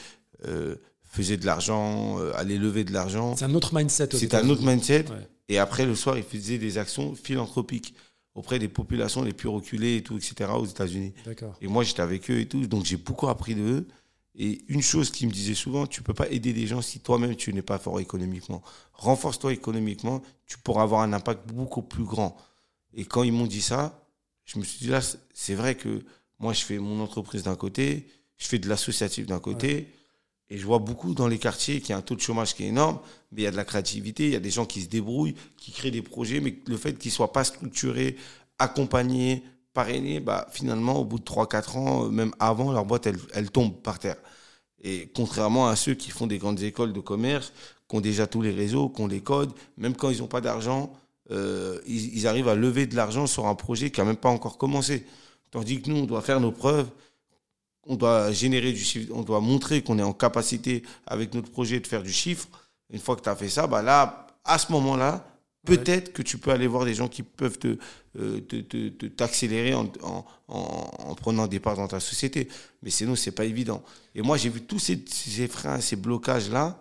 euh, 0.47 0.77
faisaient 1.03 1.37
de 1.37 1.45
l'argent, 1.45 2.21
euh, 2.21 2.31
allaient 2.37 2.57
lever 2.57 2.85
de 2.85 2.93
l'argent. 2.93 3.35
C'est 3.37 3.47
un 3.47 3.55
autre 3.55 3.75
mindset. 3.75 4.11
C'est 4.13 4.35
un 4.35 4.49
autre 4.49 4.65
mindset. 4.65 5.07
Et 5.49 5.59
après, 5.59 5.87
le 5.87 5.97
soir, 5.97 6.19
ils 6.19 6.23
faisaient 6.23 6.59
des 6.59 6.79
actions 6.79 7.17
philanthropiques 7.17 7.97
auprès 8.37 8.61
des 8.61 8.69
populations 8.69 9.25
les 9.25 9.33
plus 9.33 9.49
reculées 9.49 9.97
et 9.97 10.03
tout, 10.05 10.19
etc., 10.19 10.49
aux 10.57 10.67
États-Unis. 10.67 11.15
Et 11.61 11.67
moi, 11.67 11.83
j'étais 11.83 12.03
avec 12.03 12.31
eux 12.31 12.39
et 12.39 12.47
tout. 12.47 12.65
Donc, 12.69 12.85
j'ai 12.85 12.97
beaucoup 12.97 13.27
appris 13.27 13.57
de 13.57 13.63
eux. 13.63 13.89
Et 14.37 14.63
une 14.69 14.83
chose 14.83 15.11
qui 15.11 15.27
me 15.27 15.33
disait 15.33 15.55
souvent, 15.55 15.87
tu 15.87 16.03
peux 16.03 16.15
pas 16.15 16.29
aider 16.31 16.53
des 16.53 16.67
gens 16.67 16.83
si 16.83 17.01
toi-même 17.01 17.35
tu 17.35 17.53
n'es 17.53 17.63
pas 17.63 17.79
fort 17.79 18.01
économiquement. 18.01 18.63
Renforce-toi 18.93 19.53
économiquement, 19.53 20.23
tu 20.47 20.59
pourras 20.59 20.83
avoir 20.83 21.03
un 21.03 21.13
impact 21.13 21.49
beaucoup 21.53 21.83
plus 21.83 22.05
grand. 22.05 22.37
Et 22.95 23.05
quand 23.05 23.23
ils 23.23 23.33
m'ont 23.33 23.47
dit 23.47 23.63
ça, 23.63 24.07
je 24.45 24.59
me 24.59 24.65
suis 24.65 24.79
dit 24.79 24.89
là, 24.89 25.01
c'est 25.35 25.55
vrai 25.55 25.75
que 25.75 26.05
moi 26.39 26.53
je 26.53 26.65
fais 26.65 26.79
mon 26.79 27.01
entreprise 27.03 27.43
d'un 27.43 27.57
côté, 27.57 28.07
je 28.37 28.47
fais 28.49 28.59
de 28.59 28.69
l'associatif 28.69 29.27
d'un 29.27 29.39
côté, 29.41 29.89
et 30.49 30.59
je 30.59 30.67
vois 30.67 30.81
beaucoup 30.81 31.15
dans 31.15 31.29
les 31.29 31.39
quartiers 31.39 31.81
qu'il 31.81 31.91
y 31.91 31.93
a 31.93 31.97
un 31.97 32.03
taux 32.03 32.17
de 32.17 32.21
chômage 32.21 32.55
qui 32.55 32.65
est 32.65 32.69
énorme, 32.69 32.99
mais 33.31 33.43
il 33.43 33.45
y 33.45 33.47
a 33.47 33.53
de 33.53 33.57
la 33.57 33.65
créativité, 33.65 34.27
il 34.27 34.33
y 34.33 34.37
a 34.37 34.41
des 34.41 34.51
gens 34.51 34.67
qui 34.67 34.83
se 34.83 34.89
débrouillent, 34.89 35.37
qui 35.57 35.71
créent 35.71 35.93
des 35.93 36.03
projets, 36.03 36.41
mais 36.41 36.57
le 36.67 36.77
fait 36.77 36.99
qu'ils 36.99 37.13
soient 37.13 37.33
pas 37.33 37.45
structurés, 37.45 38.17
accompagnés, 38.59 39.45
parrainés, 39.73 40.21
bah, 40.21 40.47
finalement, 40.51 41.01
au 41.01 41.05
bout 41.05 41.19
de 41.19 41.25
3-4 41.25 41.77
ans, 41.77 42.05
euh, 42.07 42.09
même 42.09 42.33
avant, 42.39 42.73
leur 42.73 42.85
boîte, 42.85 43.07
elle, 43.07 43.19
elle, 43.35 43.51
tombe 43.51 43.75
par 43.81 43.99
terre. 43.99 44.17
Et 44.83 45.11
contrairement 45.15 45.69
à 45.69 45.77
ceux 45.77 45.95
qui 45.95 46.11
font 46.11 46.27
des 46.27 46.39
grandes 46.39 46.63
écoles 46.63 46.93
de 46.93 47.01
commerce, 47.01 47.53
qui 47.89 47.97
ont 47.97 48.01
déjà 48.01 48.27
tous 48.27 48.43
les 48.43 48.53
réseaux, 48.53 48.89
qui 48.89 49.03
ont 49.03 49.07
les 49.07 49.21
codes, 49.21 49.53
même 49.77 49.95
quand 49.95 50.11
ils 50.11 50.19
n'ont 50.21 50.27
pas 50.27 50.41
d'argent, 50.41 50.93
euh, 51.31 51.79
ils, 51.87 52.27
arrivent 52.27 52.49
à 52.49 52.55
lever 52.55 52.87
de 52.87 52.97
l'argent 52.97 53.27
sur 53.27 53.47
un 53.47 53.55
projet 53.55 53.91
qui 53.91 54.01
n'a 54.01 54.07
même 54.07 54.17
pas 54.17 54.31
encore 54.31 54.59
commencé. 54.59 55.07
Tandis 55.51 55.81
que 55.81 55.91
nous, 55.91 55.97
on 55.97 56.07
doit 56.07 56.23
faire 56.23 56.41
nos 56.41 56.51
preuves, 56.51 56.89
on 57.87 57.97
doit 57.97 58.33
générer 58.33 58.73
du 58.73 58.83
chiffre, 58.83 59.13
on 59.15 59.23
doit 59.23 59.41
montrer 59.41 59.83
qu'on 59.83 59.99
est 59.99 60.03
en 60.03 60.13
capacité 60.13 60.83
avec 61.07 61.35
notre 61.35 61.51
projet 61.51 61.79
de 61.81 61.87
faire 61.87 62.03
du 62.03 62.13
chiffre. 62.13 62.49
Une 62.93 62.99
fois 62.99 63.17
que 63.17 63.23
tu 63.23 63.29
as 63.29 63.37
fait 63.37 63.49
ça, 63.49 63.67
bah 63.67 63.83
là, 63.83 64.27
à 64.45 64.59
ce 64.59 64.73
moment-là, 64.73 65.25
Peut-être 65.65 66.13
que 66.13 66.23
tu 66.23 66.39
peux 66.39 66.51
aller 66.51 66.67
voir 66.67 66.85
des 66.85 66.95
gens 66.95 67.09
qui 67.09 67.23
peuvent 67.23 67.59
te, 67.59 67.77
euh, 68.19 68.41
t'accélérer 69.17 69.75
en, 69.75 69.93
en, 70.03 70.25
en, 70.49 71.15
prenant 71.15 71.47
des 71.47 71.61
parts 71.61 71.77
dans 71.77 71.89
ta 71.89 72.01
société. 72.01 72.49
Mais 72.83 72.91
sinon, 72.91 73.15
c'est 73.15 73.31
pas 73.31 73.45
évident. 73.45 73.83
Et 74.15 74.23
moi, 74.23 74.39
j'ai 74.39 74.49
vu 74.49 74.63
tous 74.63 74.79
ces, 74.79 75.05
ces 75.07 75.49
freins, 75.49 75.81
ces 75.81 75.97
blocages-là. 75.97 76.81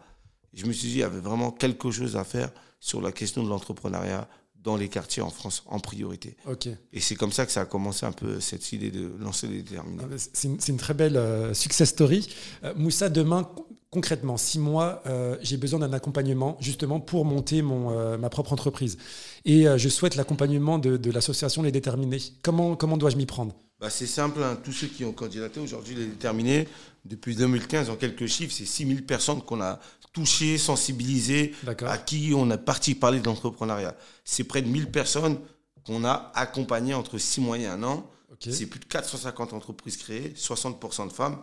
Je 0.54 0.66
me 0.66 0.72
suis 0.72 0.88
dit, 0.88 0.94
il 0.96 1.00
y 1.00 1.04
avait 1.04 1.20
vraiment 1.20 1.52
quelque 1.52 1.92
chose 1.92 2.16
à 2.16 2.24
faire 2.24 2.52
sur 2.80 3.02
la 3.02 3.12
question 3.12 3.44
de 3.44 3.50
l'entrepreneuriat 3.50 4.30
dans 4.64 4.76
les 4.76 4.90
quartiers 4.90 5.22
en 5.22 5.30
France 5.30 5.64
en 5.68 5.80
priorité. 5.80 6.36
Ok. 6.46 6.68
Et 6.94 7.00
c'est 7.00 7.16
comme 7.16 7.32
ça 7.32 7.46
que 7.46 7.52
ça 7.52 7.62
a 7.62 7.66
commencé 7.66 8.06
un 8.06 8.12
peu 8.12 8.40
cette 8.40 8.72
idée 8.72 8.92
de 8.92 9.12
lancer 9.20 9.48
des 9.48 9.62
déterminés. 9.62 10.04
Ah, 10.04 10.16
c'est 10.18 10.48
une, 10.48 10.58
une, 10.68 10.78
très 10.78 10.94
belle 10.94 11.18
euh, 11.18 11.54
success 11.54 11.90
story. 11.90 12.28
Euh, 12.64 12.74
Moussa, 12.76 13.10
demain, 13.10 13.50
concrètement, 13.92 14.38
si 14.38 14.60
moi, 14.60 15.02
euh, 15.08 15.38
j'ai 15.42 15.58
besoin 15.58 15.80
d'un 15.80 15.94
accompagnement 15.94 16.58
justement 16.60 17.00
pour 17.00 17.26
monter 17.26 17.62
mon, 17.62 17.92
euh, 17.92 18.18
ma 18.18 18.30
propre 18.30 18.54
entreprise 18.54 18.98
et 19.46 19.68
euh, 19.68 19.78
je 19.78 19.90
souhaite 19.90 20.16
l'accompagnement 20.16 20.78
de, 20.78 21.12
l'association 21.12 21.64
Les 21.64 21.72
Déterminés, 21.72 22.20
comment, 22.44 22.76
comment 22.76 22.98
dois-je 22.98 23.18
m'y 23.18 23.26
prendre? 23.26 23.56
Bah 23.80 23.90
C'est 23.90 24.08
simple, 24.08 24.44
hein. 24.44 24.58
tous 24.64 24.74
ceux 24.74 24.88
qui 24.88 25.06
ont 25.06 25.14
candidaté 25.14 25.60
aujourd'hui, 25.60 25.96
Les 25.96 26.06
Déterminés, 26.06 26.68
depuis 27.06 27.36
2015, 27.36 27.90
en 27.90 27.96
quelques 27.96 28.28
chiffres, 28.28 28.54
c'est 28.56 28.66
6000 28.66 29.06
personnes 29.06 29.42
qu'on 29.42 29.62
a 29.62 29.80
touchées, 30.12 30.58
sensibilisées, 30.58 31.54
à 31.66 31.98
qui 31.98 32.34
on 32.36 32.50
a 32.50 32.58
parti 32.58 32.96
parler 32.96 33.20
de 33.20 33.26
l'entrepreneuriat. 33.26 33.96
C'est 34.26 34.44
près 34.44 34.62
de 34.62 34.68
1000 34.68 34.92
personnes 34.92 35.40
qu'on 35.86 36.04
a 36.04 36.32
accompagnées 36.36 36.94
entre 36.94 37.18
6 37.18 37.42
mois 37.42 37.58
et 37.58 37.68
1 37.68 37.84
an. 37.84 38.10
C'est 38.40 38.66
plus 38.66 38.80
de 38.80 38.86
450 38.86 39.54
entreprises 39.54 39.98
créées, 39.98 40.34
60% 40.36 41.08
de 41.08 41.14
femmes. 41.14 41.38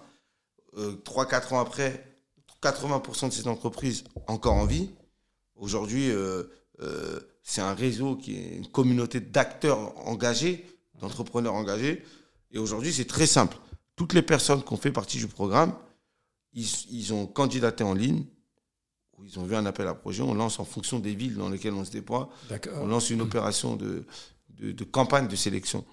3-4 0.77 1.55
ans 1.55 1.61
après, 1.61 2.16
80% 2.63 3.29
de 3.29 3.33
ces 3.33 3.49
entreprises 3.49 4.05
encore 4.27 4.55
en 4.55 4.67
vie. 4.67 4.91
Aujourd'hui, 5.57 6.11
euh, 6.11 6.45
euh, 6.81 7.21
c'est 7.43 7.61
un 7.61 7.75
réseau 7.75 8.17
qui 8.17 8.37
est 8.37 8.57
une 8.57 8.69
communauté 8.69 9.21
d'acteurs 9.21 9.97
engagés, 10.07 10.67
d'entrepreneurs 11.01 11.55
engagés. 11.55 12.03
Et 12.51 12.59
aujourd'hui, 12.59 12.93
c'est 12.93 13.07
très 13.07 13.27
simple. 13.27 13.57
Toutes 13.97 14.13
les 14.13 14.23
personnes 14.23 14.63
qui 14.63 14.73
ont 14.73 14.77
fait 14.77 14.93
partie 14.93 15.19
du 15.19 15.27
programme, 15.27 15.75
ils, 16.53 17.13
ont 17.13 17.27
candidaté 17.27 17.85
en 17.85 17.93
ligne, 17.93 18.25
ils 19.23 19.39
ont 19.39 19.45
vu 19.45 19.55
un 19.55 19.67
appel 19.67 19.87
à 19.87 19.95
projet. 19.95 20.23
On 20.23 20.35
lance 20.35 20.59
en 20.59 20.65
fonction 20.65 20.99
des 20.99 21.15
villes 21.15 21.37
dans 21.37 21.51
lesquelles 21.51 21.75
on 21.75 21.85
se 21.85 21.91
déploie. 21.91 22.31
On 22.75 22.87
lance 22.87 23.11
une 23.11 23.21
opération 23.21 23.77
de, 23.77 24.05
de, 24.59 24.85
campagne 24.85 25.29
de 25.29 25.37
sélection. 25.37 25.85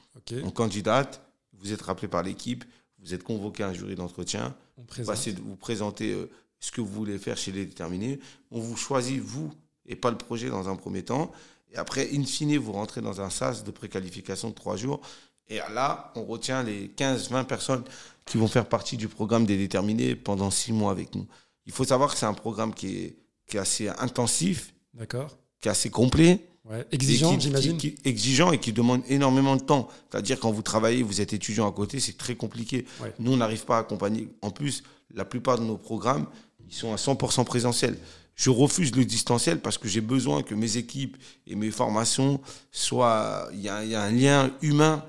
On 0.44 0.52
candidate, 0.52 1.22
vous 1.54 1.74
êtes 1.74 1.82
rappelé 1.82 2.08
par 2.08 2.24
l'équipe, 2.24 2.64
vous 3.00 3.14
êtes 3.14 3.24
convoqué 3.24 3.64
à 3.64 3.70
un 3.70 3.74
jury 3.74 3.96
d'entretien 3.96 4.56
vous 4.78 5.56
présenter 5.56 6.14
euh, 6.14 6.30
ce 6.64 6.72
que 6.72 6.80
vous 6.80 6.88
voulez 6.88 7.20
faire 7.20 7.38
chez 7.38 7.52
les 7.52 7.66
déterminés. 7.66 8.22
On 8.50 8.62
vous 8.62 8.78
choisit, 8.78 9.20
vous, 9.20 9.52
et 9.86 9.98
pas 9.98 10.10
le 10.12 10.18
projet 10.18 10.50
dans 10.50 10.70
un 10.70 10.78
premier 10.78 11.04
temps. 11.04 11.30
Et 11.74 11.76
après, 11.76 12.10
in 12.16 12.24
fine, 12.24 12.58
vous 12.58 12.72
rentrez 12.72 13.02
dans 13.02 13.20
un 13.20 13.30
SAS 13.30 13.66
de 13.66 13.72
préqualification 13.72 14.50
de 14.50 14.54
trois 14.54 14.78
jours. 14.78 15.02
Et 15.50 15.58
là, 15.74 16.14
on 16.16 16.24
retient 16.24 16.64
les 16.64 16.88
15-20 16.88 17.44
personnes 17.44 17.84
qui 18.26 18.38
vont 18.38 18.48
faire 18.48 18.66
partie 18.66 18.96
du 18.96 19.10
programme 19.10 19.46
des 19.46 19.58
déterminés 19.58 20.16
pendant 20.16 20.50
six 20.52 20.72
mois 20.72 20.92
avec 20.92 21.14
nous. 21.16 21.28
Il 21.66 21.74
faut 21.74 21.84
savoir 21.84 22.14
que 22.14 22.18
c'est 22.18 22.26
un 22.26 22.34
programme 22.34 22.74
qui 22.74 22.96
est, 22.96 23.18
qui 23.46 23.58
est 23.58 23.60
assez 23.60 23.90
intensif, 23.90 24.74
D'accord. 24.94 25.38
qui 25.60 25.68
est 25.68 25.72
assez 25.72 25.90
complet. 25.90 26.48
Ouais. 26.64 26.86
Exigeant, 26.94 27.38
j'imagine. 27.38 27.78
exigeant 28.06 28.54
et 28.54 28.58
qui 28.58 28.72
demande 28.72 29.02
énormément 29.10 29.58
de 29.58 29.64
temps. 29.64 29.90
C'est-à-dire 30.10 30.40
quand 30.40 30.52
vous 30.52 30.62
travaillez, 30.62 31.04
vous 31.04 31.20
êtes 31.20 31.34
étudiant 31.34 31.68
à 31.68 31.74
côté, 31.74 32.00
c'est 32.00 32.18
très 32.18 32.36
compliqué. 32.36 32.86
Ouais. 33.02 33.14
Nous, 33.20 33.34
on 33.34 33.38
n'arrive 33.38 33.66
pas 33.66 33.76
à 33.76 33.80
accompagner. 33.82 34.30
En 34.42 34.50
plus, 34.50 34.82
la 35.14 35.26
plupart 35.26 35.60
de 35.60 35.64
nos 35.64 35.78
programmes, 35.78 36.28
ils 36.70 36.76
sont 36.76 36.94
à 36.94 36.98
100% 36.98 37.44
présentiels. 37.46 37.98
Je 38.36 38.50
refuse 38.50 38.96
le 38.96 39.06
distanciel 39.06 39.60
parce 39.60 39.78
que 39.78 39.88
j'ai 39.88 40.02
besoin 40.02 40.42
que 40.42 40.56
mes 40.56 40.78
équipes 40.78 41.18
et 41.46 41.56
mes 41.56 41.70
formations 41.72 42.42
soient. 42.72 43.48
Il 43.54 43.62
y, 43.62 43.70
a- 43.70 43.84
il 43.84 43.92
y 43.92 43.96
a 43.96 44.02
un 44.02 44.12
lien 44.12 44.52
humain, 44.62 45.06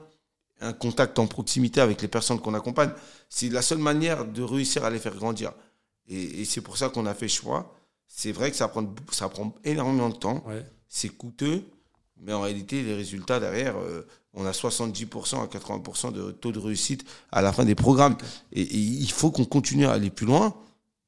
un 0.61 0.73
contact 0.73 1.19
en 1.19 1.27
proximité 1.27 1.81
avec 1.81 2.03
les 2.03 2.09
personnes 2.09 2.39
qu'on 2.41 2.55
accompagne. 2.55 2.91
C'est 3.29 3.49
la 3.49 3.63
seule 3.63 3.79
manière 3.79 4.25
de 4.27 4.43
réussir 4.43 4.85
à 4.85 4.91
les 4.91 4.99
faire 4.99 5.15
grandir. 5.17 5.53
Et, 6.09 6.43
et 6.43 6.45
c'est 6.45 6.61
pour 6.61 6.77
ça 6.77 6.91
qu'on 6.91 7.07
a 7.07 7.15
fait 7.15 7.29
choix. 7.29 7.75
C'est 8.07 8.33
vrai 8.33 8.51
que 8.51 8.57
ça 8.57 8.69
prend, 8.69 8.85
ça 9.11 9.29
prend 9.29 9.55
énormément 9.65 10.11
de 10.11 10.17
temps 10.17 10.45
Ouais. 10.47 10.65
c'est 10.89 11.09
coûteux, 11.09 11.65
mais 12.21 12.33
en 12.35 12.43
réalité, 12.43 12.83
les 12.83 12.95
résultats 12.95 13.41
derrière, 13.41 13.77
euh, 13.79 14.07
on 14.35 14.45
a 14.47 14.53
70% 14.53 15.43
à 15.43 15.47
80% 15.47 16.13
de 16.13 16.31
taux 16.31 16.53
de 16.53 16.59
réussite 16.59 17.05
à 17.33 17.41
la 17.41 17.53
fin 17.53 17.65
des 17.65 17.75
programmes. 17.75 18.17
Et, 18.53 18.61
et 18.63 18.77
il 18.77 19.11
faut 19.11 19.31
qu'on 19.31 19.45
continue 19.47 19.87
à 19.87 19.93
aller 19.93 20.11
plus 20.11 20.27
loin, 20.27 20.55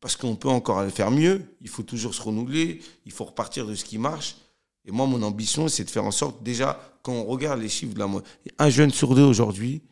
parce 0.00 0.16
qu'on 0.16 0.36
peut 0.36 0.48
encore 0.48 0.78
aller 0.78 0.90
faire 0.90 1.10
mieux. 1.10 1.56
Il 1.60 1.68
faut 1.68 1.82
toujours 1.82 2.14
se 2.14 2.22
renouveler, 2.22 2.80
il 3.04 3.12
faut 3.12 3.24
repartir 3.24 3.66
de 3.66 3.74
ce 3.74 3.84
qui 3.84 3.98
marche. 3.98 4.36
Et 4.84 4.92
moi, 4.92 5.06
mon 5.06 5.22
ambition, 5.22 5.68
c'est 5.68 5.84
de 5.84 5.90
faire 5.90 6.04
en 6.04 6.10
sorte, 6.12 6.42
déjà, 6.42 6.80
quand 7.02 7.12
on 7.12 7.24
regarde 7.24 7.60
les 7.60 7.68
chiffres 7.68 7.94
de 7.94 7.98
la 7.98 8.06
moyenne, 8.06 8.28
un 8.58 8.70
jeune 8.70 8.90
sur 8.90 9.14
deux 9.14 9.24
aujourd'hui, 9.24 9.82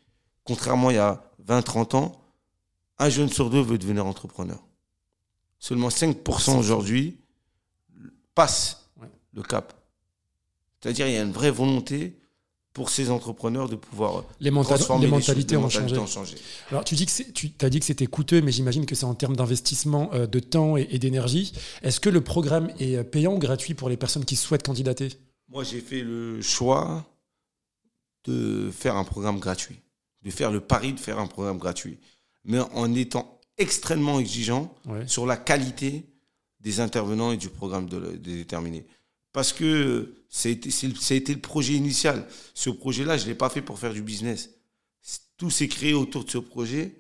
contrairement 0.45 0.89
à 0.89 0.93
il 0.93 0.97
y 0.97 0.99
a 0.99 1.31
20-30 1.47 1.97
ans, 1.97 2.21
un 2.99 3.09
jeune 3.09 3.29
sur 3.29 3.51
deux 3.51 3.61
veut 3.61 3.79
devenir 3.79 4.07
entrepreneur. 4.07 4.63
Seulement 5.59 5.89
5% 5.89 6.59
aujourd'hui 6.59 7.17
passent 8.35 8.89
le 9.33 9.43
cap. 9.43 9.75
C'est-à-dire, 10.81 11.09
il 11.09 11.15
y 11.15 11.17
a 11.17 11.23
une 11.23 11.33
vraie 11.33 11.51
volonté 11.51 12.21
pour 12.75 12.91
ces 12.91 13.09
entrepreneurs 13.11 13.69
de 13.69 13.77
pouvoir 13.77 14.25
Les, 14.41 14.51
transformer 14.51 15.07
les 15.07 15.11
les 15.13 15.17
choses, 15.19 15.29
mentalités 15.29 15.53
les 15.55 15.59
ont 15.59 15.63
mentalités 15.63 15.95
changé. 15.95 16.01
ont 16.03 16.07
changé. 16.07 16.37
Alors, 16.71 16.85
tu 16.85 16.97
dis 16.97 17.07
que 17.07 17.23
tu 17.33 17.53
as 17.63 17.71
dit 17.71 17.79
que 17.79 17.87
c'était 17.87 18.07
coûteux, 18.09 18.43
mais 18.43 18.51
j'imagine 18.53 18.85
que 18.85 18.97
c'est 18.97 19.05
en 19.05 19.15
termes 19.15 19.37
d'investissement 19.37 20.11
euh, 20.13 20.27
de 20.27 20.41
temps 20.41 20.77
et, 20.77 20.89
et 20.91 20.99
d'énergie. 20.99 21.53
Est-ce 21.83 22.01
que 22.01 22.11
le 22.11 22.21
programme 22.21 22.71
est 22.81 22.97
euh, 22.97 23.05
payant 23.05 23.35
ou 23.35 23.39
gratuit 23.39 23.75
pour 23.75 23.89
les 23.89 23.97
personnes 23.97 24.25
qui 24.25 24.35
souhaitent 24.35 24.65
candidater? 24.67 25.09
Moi, 25.49 25.63
j'ai 25.63 25.81
fait 25.81 26.03
le 26.03 26.43
choix 26.43 27.07
de 28.25 28.71
faire 28.73 28.97
un 28.97 29.05
programme 29.05 29.39
gratuit, 29.39 29.79
de 30.23 30.31
faire 30.31 30.51
le 30.51 30.61
pari 30.61 30.93
de 30.95 31.01
faire 31.01 31.21
un 31.21 31.27
programme 31.29 31.59
gratuit, 31.59 31.99
mais 32.45 32.59
en 32.59 32.93
étant 32.95 33.39
extrêmement 33.57 34.19
exigeant 34.19 34.75
Ouais. 34.87 35.07
sur 35.07 35.27
la 35.27 35.37
qualité 35.37 36.05
des 36.59 36.81
intervenants 36.81 37.31
et 37.31 37.37
du 37.37 37.51
programme 37.51 37.89
de, 37.89 37.99
le- 37.99 38.13
de 38.19 38.33
déterminer. 38.33 38.85
Parce 39.35 39.53
que 39.53 40.15
ça 40.31 40.49
a, 40.49 40.53
été, 40.53 40.71
c'est 40.71 40.87
le- 40.87 41.41
projet 41.41 41.75
initial. 41.75 42.25
Ce 42.55 42.71
projet-là, 42.71 43.17
je 43.19 43.25
ne 43.25 43.31
l'ai 43.31 43.35
pas 43.35 43.51
fait 43.51 43.63
pour 43.63 43.81
faire 43.81 43.93
du 43.93 44.01
business. 44.01 44.49
Tout 45.37 45.51
s'est 45.51 45.67
créé 45.67 45.93
autour 45.93 46.25
de 46.25 46.31
ce 46.31 46.39
projet 46.39 46.95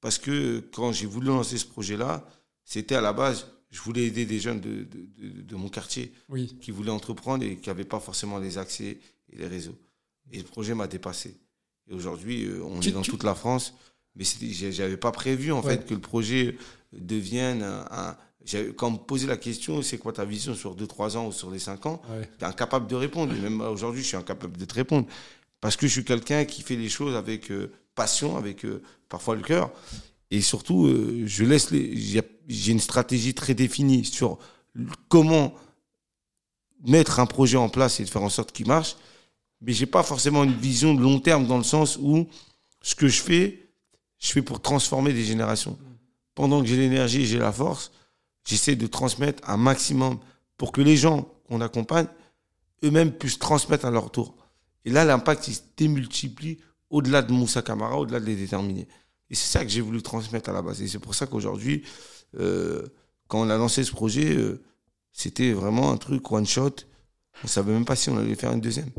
parce 0.00 0.16
que 0.16 0.60
quand 0.72 0.92
j'ai 0.92 1.06
voulu 1.06 1.26
lancer 1.26 1.58
ce 1.58 1.66
projet-là, 1.66 2.24
c'était 2.64 2.94
à 2.94 3.00
la 3.00 3.12
base, 3.12 3.48
je 3.72 3.80
voulais 3.80 4.04
aider 4.04 4.24
des 4.24 4.38
jeunes 4.38 4.60
de, 4.60 4.84
de- 4.84 5.08
de- 5.18 5.42
de 5.42 5.56
mon 5.56 5.68
quartier 5.68 6.12
Oui. 6.28 6.56
qui 6.62 6.70
voulaient 6.70 6.92
entreprendre 6.92 7.42
et 7.44 7.56
qui 7.56 7.68
n'avaient 7.68 7.84
pas 7.84 7.98
forcément 7.98 8.38
les 8.38 8.56
accès 8.56 8.98
et 9.32 9.36
les 9.36 9.48
réseaux. 9.48 9.76
Et 10.30 10.38
le 10.38 10.44
projet 10.44 10.74
m'a 10.76 10.86
dépassé. 10.86 11.36
Et 11.90 11.92
aujourd'hui, 11.94 12.44
euh, 12.44 12.62
on 12.62 12.78
Tu- 12.78 12.90
est 12.90 12.92
dans 12.92 13.02
tu- 13.02 13.10
toute 13.10 13.24
la 13.24 13.34
France, 13.34 13.74
mais 14.14 14.22
c'était- 14.22 14.50
j'ai- 14.52 14.70
j'avais 14.72 14.96
pas 14.96 15.10
prévu 15.10 15.50
en 15.50 15.60
Ouais. 15.60 15.76
fait 15.76 15.86
que 15.86 15.94
le 15.94 16.00
projet 16.00 16.56
devienne 16.92 17.62
un. 17.64 18.16
Quand 18.76 18.88
on 18.88 18.92
me 18.92 18.96
posait 18.96 19.26
la 19.26 19.36
question, 19.36 19.82
c'est 19.82 19.98
quoi 19.98 20.12
ta 20.12 20.24
vision 20.24 20.54
sur 20.54 20.74
2-3 20.74 21.16
ans 21.16 21.26
ou 21.26 21.32
sur 21.32 21.50
les 21.50 21.58
5 21.58 21.86
ans 21.86 22.02
Ouais. 22.10 22.28
J'étais 22.32 22.46
incapable 22.46 22.86
de 22.86 22.96
répondre. 22.96 23.34
Et 23.34 23.38
même 23.38 23.60
aujourd'hui, 23.60 24.02
je 24.02 24.08
suis 24.08 24.16
incapable 24.16 24.56
de 24.56 24.64
te 24.64 24.74
répondre. 24.74 25.06
Parce 25.60 25.76
que 25.76 25.86
je 25.86 25.92
suis 25.92 26.04
quelqu'un 26.04 26.44
qui 26.44 26.62
fait 26.62 26.76
les 26.76 26.88
choses 26.88 27.14
avec 27.14 27.50
euh, 27.50 27.70
passion, 27.94 28.36
avec 28.36 28.64
euh, 28.64 28.82
parfois 29.08 29.36
le 29.36 29.42
cœur. 29.42 29.70
Et 30.30 30.40
surtout, 30.40 30.86
euh, 30.86 31.24
je 31.26 31.44
laisse 31.44 31.70
les. 31.70 31.96
J'ai 32.48 32.72
une 32.72 32.80
stratégie 32.80 33.34
très 33.34 33.54
définie 33.54 34.04
sur 34.04 34.38
comment 35.08 35.54
mettre 36.86 37.20
un 37.20 37.26
projet 37.26 37.56
en 37.56 37.68
place 37.68 38.00
et 38.00 38.04
de 38.04 38.08
faire 38.08 38.22
en 38.22 38.30
sorte 38.30 38.52
qu'il 38.52 38.66
marche. 38.66 38.96
Mais 39.60 39.72
j'ai 39.72 39.86
pas 39.86 40.02
forcément 40.02 40.44
une 40.44 40.54
vision 40.54 40.94
de 40.94 41.02
long 41.02 41.20
terme 41.20 41.46
dans 41.46 41.58
le 41.58 41.64
sens 41.64 41.98
où 42.00 42.26
ce 42.80 42.94
que 42.94 43.08
je 43.08 43.20
fais, 43.20 43.68
je 44.18 44.32
fais 44.32 44.42
pour 44.42 44.60
transformer 44.62 45.12
des 45.12 45.24
générations. 45.24 45.78
Pendant 46.34 46.62
que 46.62 46.66
j'ai 46.66 46.76
l'énergie 46.76 47.22
et 47.22 47.26
j'ai 47.26 47.38
la 47.38 47.52
force, 47.52 47.92
j'essaie 48.44 48.76
de 48.76 48.86
transmettre 48.86 49.48
un 49.48 49.56
maximum 49.56 50.18
pour 50.56 50.72
que 50.72 50.80
les 50.80 50.96
gens 50.96 51.28
qu'on 51.48 51.60
accompagne 51.60 52.06
eux-mêmes 52.84 53.12
puissent 53.12 53.38
transmettre 53.38 53.84
à 53.84 53.90
leur 53.90 54.10
tour. 54.10 54.36
Et 54.84 54.90
là, 54.90 55.04
l'impact, 55.04 55.48
il 55.48 55.54
se 55.54 55.60
démultiplie 55.76 56.58
au-delà 56.88 57.22
de 57.22 57.32
Moussa 57.32 57.62
Camara, 57.62 57.98
au-delà 57.98 58.20
de 58.20 58.26
les 58.26 58.36
déterminer. 58.36 58.88
Et 59.28 59.34
c'est 59.34 59.58
ça 59.58 59.64
que 59.64 59.70
j'ai 59.70 59.80
voulu 59.80 60.02
transmettre 60.02 60.50
à 60.50 60.52
la 60.52 60.62
base. 60.62 60.82
Et 60.82 60.88
c'est 60.88 60.98
pour 60.98 61.14
ça 61.14 61.26
qu'aujourd'hui, 61.26 61.84
euh, 62.38 62.86
quand 63.28 63.40
on 63.40 63.50
a 63.50 63.56
lancé 63.56 63.84
ce 63.84 63.92
projet, 63.92 64.34
euh, 64.36 64.62
c'était 65.12 65.52
vraiment 65.52 65.92
un 65.92 65.96
truc 65.96 66.30
one 66.32 66.46
shot. 66.46 66.76
On 67.44 67.46
savait 67.46 67.72
même 67.72 67.84
pas 67.84 67.96
si 67.96 68.10
on 68.10 68.18
allait 68.18 68.34
faire 68.34 68.52
une 68.52 68.60
deuxième. 68.60 68.90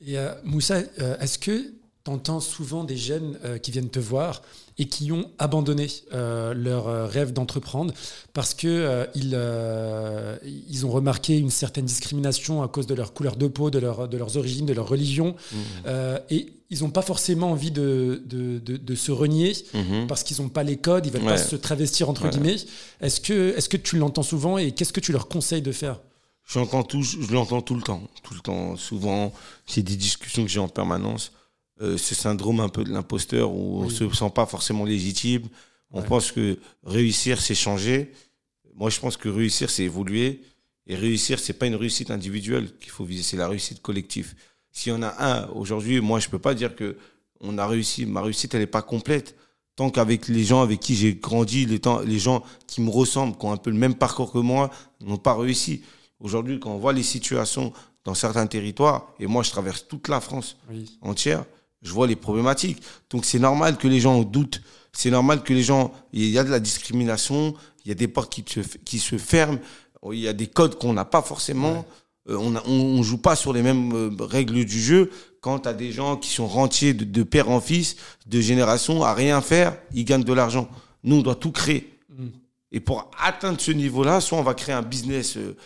Et 0.00 0.18
euh, 0.18 0.34
Moussa, 0.44 0.80
est-ce 1.20 1.38
que 1.38 1.72
tu 2.04 2.10
entends 2.10 2.40
souvent 2.40 2.84
des 2.84 2.96
jeunes 2.96 3.38
qui 3.62 3.70
viennent 3.70 3.90
te 3.90 3.98
voir 3.98 4.42
et 4.78 4.86
qui 4.86 5.12
ont 5.12 5.30
abandonné 5.38 5.86
euh, 6.12 6.52
leur 6.54 6.88
euh, 6.88 7.06
rêve 7.06 7.32
d'entreprendre 7.32 7.94
parce 8.32 8.54
que 8.54 8.66
euh, 8.66 9.06
ils, 9.14 9.32
euh, 9.34 10.36
ils 10.68 10.84
ont 10.84 10.90
remarqué 10.90 11.38
une 11.38 11.50
certaine 11.50 11.84
discrimination 11.84 12.62
à 12.62 12.68
cause 12.68 12.86
de 12.86 12.94
leur 12.94 13.12
couleur 13.14 13.36
de 13.36 13.46
peau, 13.46 13.70
de, 13.70 13.78
leur, 13.78 14.08
de 14.08 14.16
leurs 14.16 14.36
origines, 14.36 14.66
de 14.66 14.72
leur 14.72 14.88
religion, 14.88 15.36
euh, 15.86 16.18
et 16.30 16.52
ils 16.70 16.80
n'ont 16.82 16.90
pas 16.90 17.02
forcément 17.02 17.52
envie 17.52 17.70
de, 17.70 18.22
de, 18.26 18.58
de- 18.58 18.76
de 18.76 18.94
se 18.96 19.12
renier 19.12 19.54
Mhm. 19.74 20.06
parce 20.08 20.24
qu'ils 20.24 20.40
n'ont 20.42 20.48
pas 20.48 20.64
les 20.64 20.76
codes, 20.76 21.06
ils 21.06 21.12
veulent 21.12 21.22
Ouais. 21.22 21.28
pas 21.34 21.38
se 21.38 21.54
travestir 21.56 22.08
entre 22.10 22.24
Ouais. 22.24 22.30
guillemets. 22.30 22.56
Est-ce 23.00 23.20
que, 23.20 23.54
est-ce 23.56 23.68
que 23.68 23.76
tu 23.76 23.96
l'entends 23.98 24.22
souvent 24.24 24.58
et 24.58 24.72
qu'est-ce 24.72 24.92
que 24.92 25.00
tu 25.00 25.12
leur 25.12 25.28
conseilles 25.28 25.62
de 25.62 25.72
faire? 25.72 26.00
Tout, 26.88 27.02
je 27.02 27.32
l'entends 27.32 27.62
tout 27.62 27.74
le 27.74 27.82
temps, 27.82 28.02
tout 28.22 28.34
le 28.34 28.40
temps. 28.40 28.76
Souvent, 28.76 29.32
c'est 29.66 29.82
des 29.82 29.96
discussions 29.96 30.42
que 30.42 30.48
j'ai 30.50 30.58
en 30.60 30.68
permanence. 30.68 31.32
Euh, 31.80 31.98
ce 31.98 32.14
syndrome 32.14 32.60
un 32.60 32.68
peu 32.68 32.84
de 32.84 32.90
l'imposteur 32.92 33.50
où 33.52 33.80
on 33.82 33.86
Oui. 33.86 33.94
se 33.94 34.08
sent 34.10 34.30
pas 34.32 34.46
forcément 34.46 34.84
légitime. 34.84 35.42
On 35.90 36.00
Ouais. 36.00 36.06
pense 36.06 36.30
que 36.30 36.56
réussir, 36.84 37.40
c'est 37.40 37.54
changer. 37.56 38.12
Moi, 38.76 38.90
je 38.90 39.00
pense 39.00 39.16
que 39.16 39.28
réussir, 39.28 39.70
c'est 39.70 39.82
évoluer. 39.84 40.40
Et 40.86 40.94
réussir, 40.94 41.38
c'est 41.40 41.52
pas 41.54 41.66
une 41.66 41.74
réussite 41.74 42.10
individuelle 42.12 42.70
qu'il 42.78 42.90
faut 42.90 43.04
viser, 43.04 43.22
c'est 43.24 43.36
la 43.36 43.48
réussite 43.48 43.80
collective. 43.82 44.34
S'il 44.70 44.92
y 44.92 44.94
en 44.94 45.02
a 45.02 45.14
un, 45.18 45.48
aujourd'hui, 45.50 46.00
moi, 46.00 46.20
je 46.20 46.28
peux 46.28 46.38
pas 46.38 46.54
dire 46.54 46.76
que 46.76 46.96
on 47.40 47.58
a 47.58 47.66
réussi. 47.66 48.06
Ma 48.06 48.22
réussite, 48.22 48.54
elle 48.54 48.62
est 48.62 48.66
pas 48.66 48.82
complète. 48.82 49.34
Tant 49.76 49.90
qu'avec 49.90 50.28
les 50.28 50.44
gens 50.44 50.62
avec 50.62 50.78
qui 50.78 50.94
j'ai 50.94 51.14
grandi, 51.16 51.66
les, 51.66 51.80
temps, 51.80 52.00
les 52.00 52.18
gens 52.20 52.44
qui 52.68 52.80
me 52.82 52.90
ressemblent, 52.90 53.36
qui 53.36 53.46
ont 53.46 53.52
un 53.52 53.56
peu 53.56 53.70
le 53.70 53.76
même 53.78 53.96
parcours 53.96 54.30
que 54.30 54.38
moi, 54.38 54.70
n'ont 55.00 55.16
pas 55.18 55.34
réussi. 55.34 55.82
Aujourd'hui, 56.20 56.60
quand 56.60 56.70
on 56.72 56.78
voit 56.78 56.92
les 56.92 57.02
situations 57.02 57.72
dans 58.04 58.14
certains 58.14 58.46
territoires, 58.46 59.12
et 59.18 59.26
moi, 59.26 59.42
je 59.42 59.50
traverse 59.50 59.88
toute 59.88 60.06
la 60.08 60.20
France 60.20 60.56
Oui. 60.70 60.98
entière, 61.00 61.44
je 61.84 61.92
vois 61.92 62.08
les 62.08 62.16
problématiques. 62.16 62.82
Donc 63.10 63.24
c'est 63.24 63.38
normal 63.38 63.76
que 63.76 63.86
les 63.86 64.00
gens 64.00 64.20
doutent. 64.24 64.60
C'est 64.92 65.10
normal 65.10 65.42
que 65.44 65.52
les 65.52 65.62
gens, 65.62 65.92
il 66.12 66.28
y 66.28 66.38
a 66.38 66.44
de 66.44 66.50
la 66.50 66.60
discrimination, 66.60 67.54
il 67.84 67.88
y 67.88 67.92
a 67.92 67.94
des 67.94 68.08
portes 68.08 68.32
qui 68.32 68.44
se, 68.48 68.60
qui 68.78 68.98
se 68.98 69.18
ferment, 69.18 69.58
il 70.12 70.18
y 70.18 70.28
a 70.28 70.32
des 70.32 70.46
codes 70.48 70.76
qu'on 70.78 70.92
n'a 70.92 71.04
pas 71.04 71.22
forcément. 71.22 71.84
Euh, 72.28 72.36
on, 72.38 72.56
a- 72.56 72.62
on, 72.66 72.72
on 72.98 73.02
joue 73.02 73.18
pas 73.18 73.36
sur 73.36 73.52
les 73.52 73.62
mêmes 73.62 73.92
euh, 73.92 74.10
règles 74.24 74.64
du 74.64 74.80
jeu. 74.80 75.10
Quand 75.40 75.60
tu 75.60 75.68
as 75.68 75.74
des 75.74 75.92
gens 75.92 76.16
qui 76.16 76.30
sont 76.30 76.46
rentiers 76.46 76.94
de, 76.94 77.04
de 77.04 77.22
père 77.22 77.50
en 77.50 77.60
fils, 77.60 77.96
de 78.26 78.40
génération, 78.40 79.02
à 79.04 79.12
rien 79.14 79.40
faire, 79.42 79.76
ils 79.92 80.04
gagnent 80.04 80.24
de 80.24 80.32
l'argent. 80.32 80.68
Nous, 81.02 81.16
on 81.16 81.22
doit 81.22 81.34
tout 81.34 81.52
créer. 81.52 81.92
Mm. 82.08 82.26
Et 82.72 82.80
pour 82.80 83.10
atteindre 83.22 83.60
ce 83.60 83.70
niveau-là, 83.72 84.20
soit 84.20 84.38
on 84.38 84.42
va 84.42 84.54
créer 84.54 84.74
un 84.74 84.82
business 84.82 85.36
euh, 85.36 85.56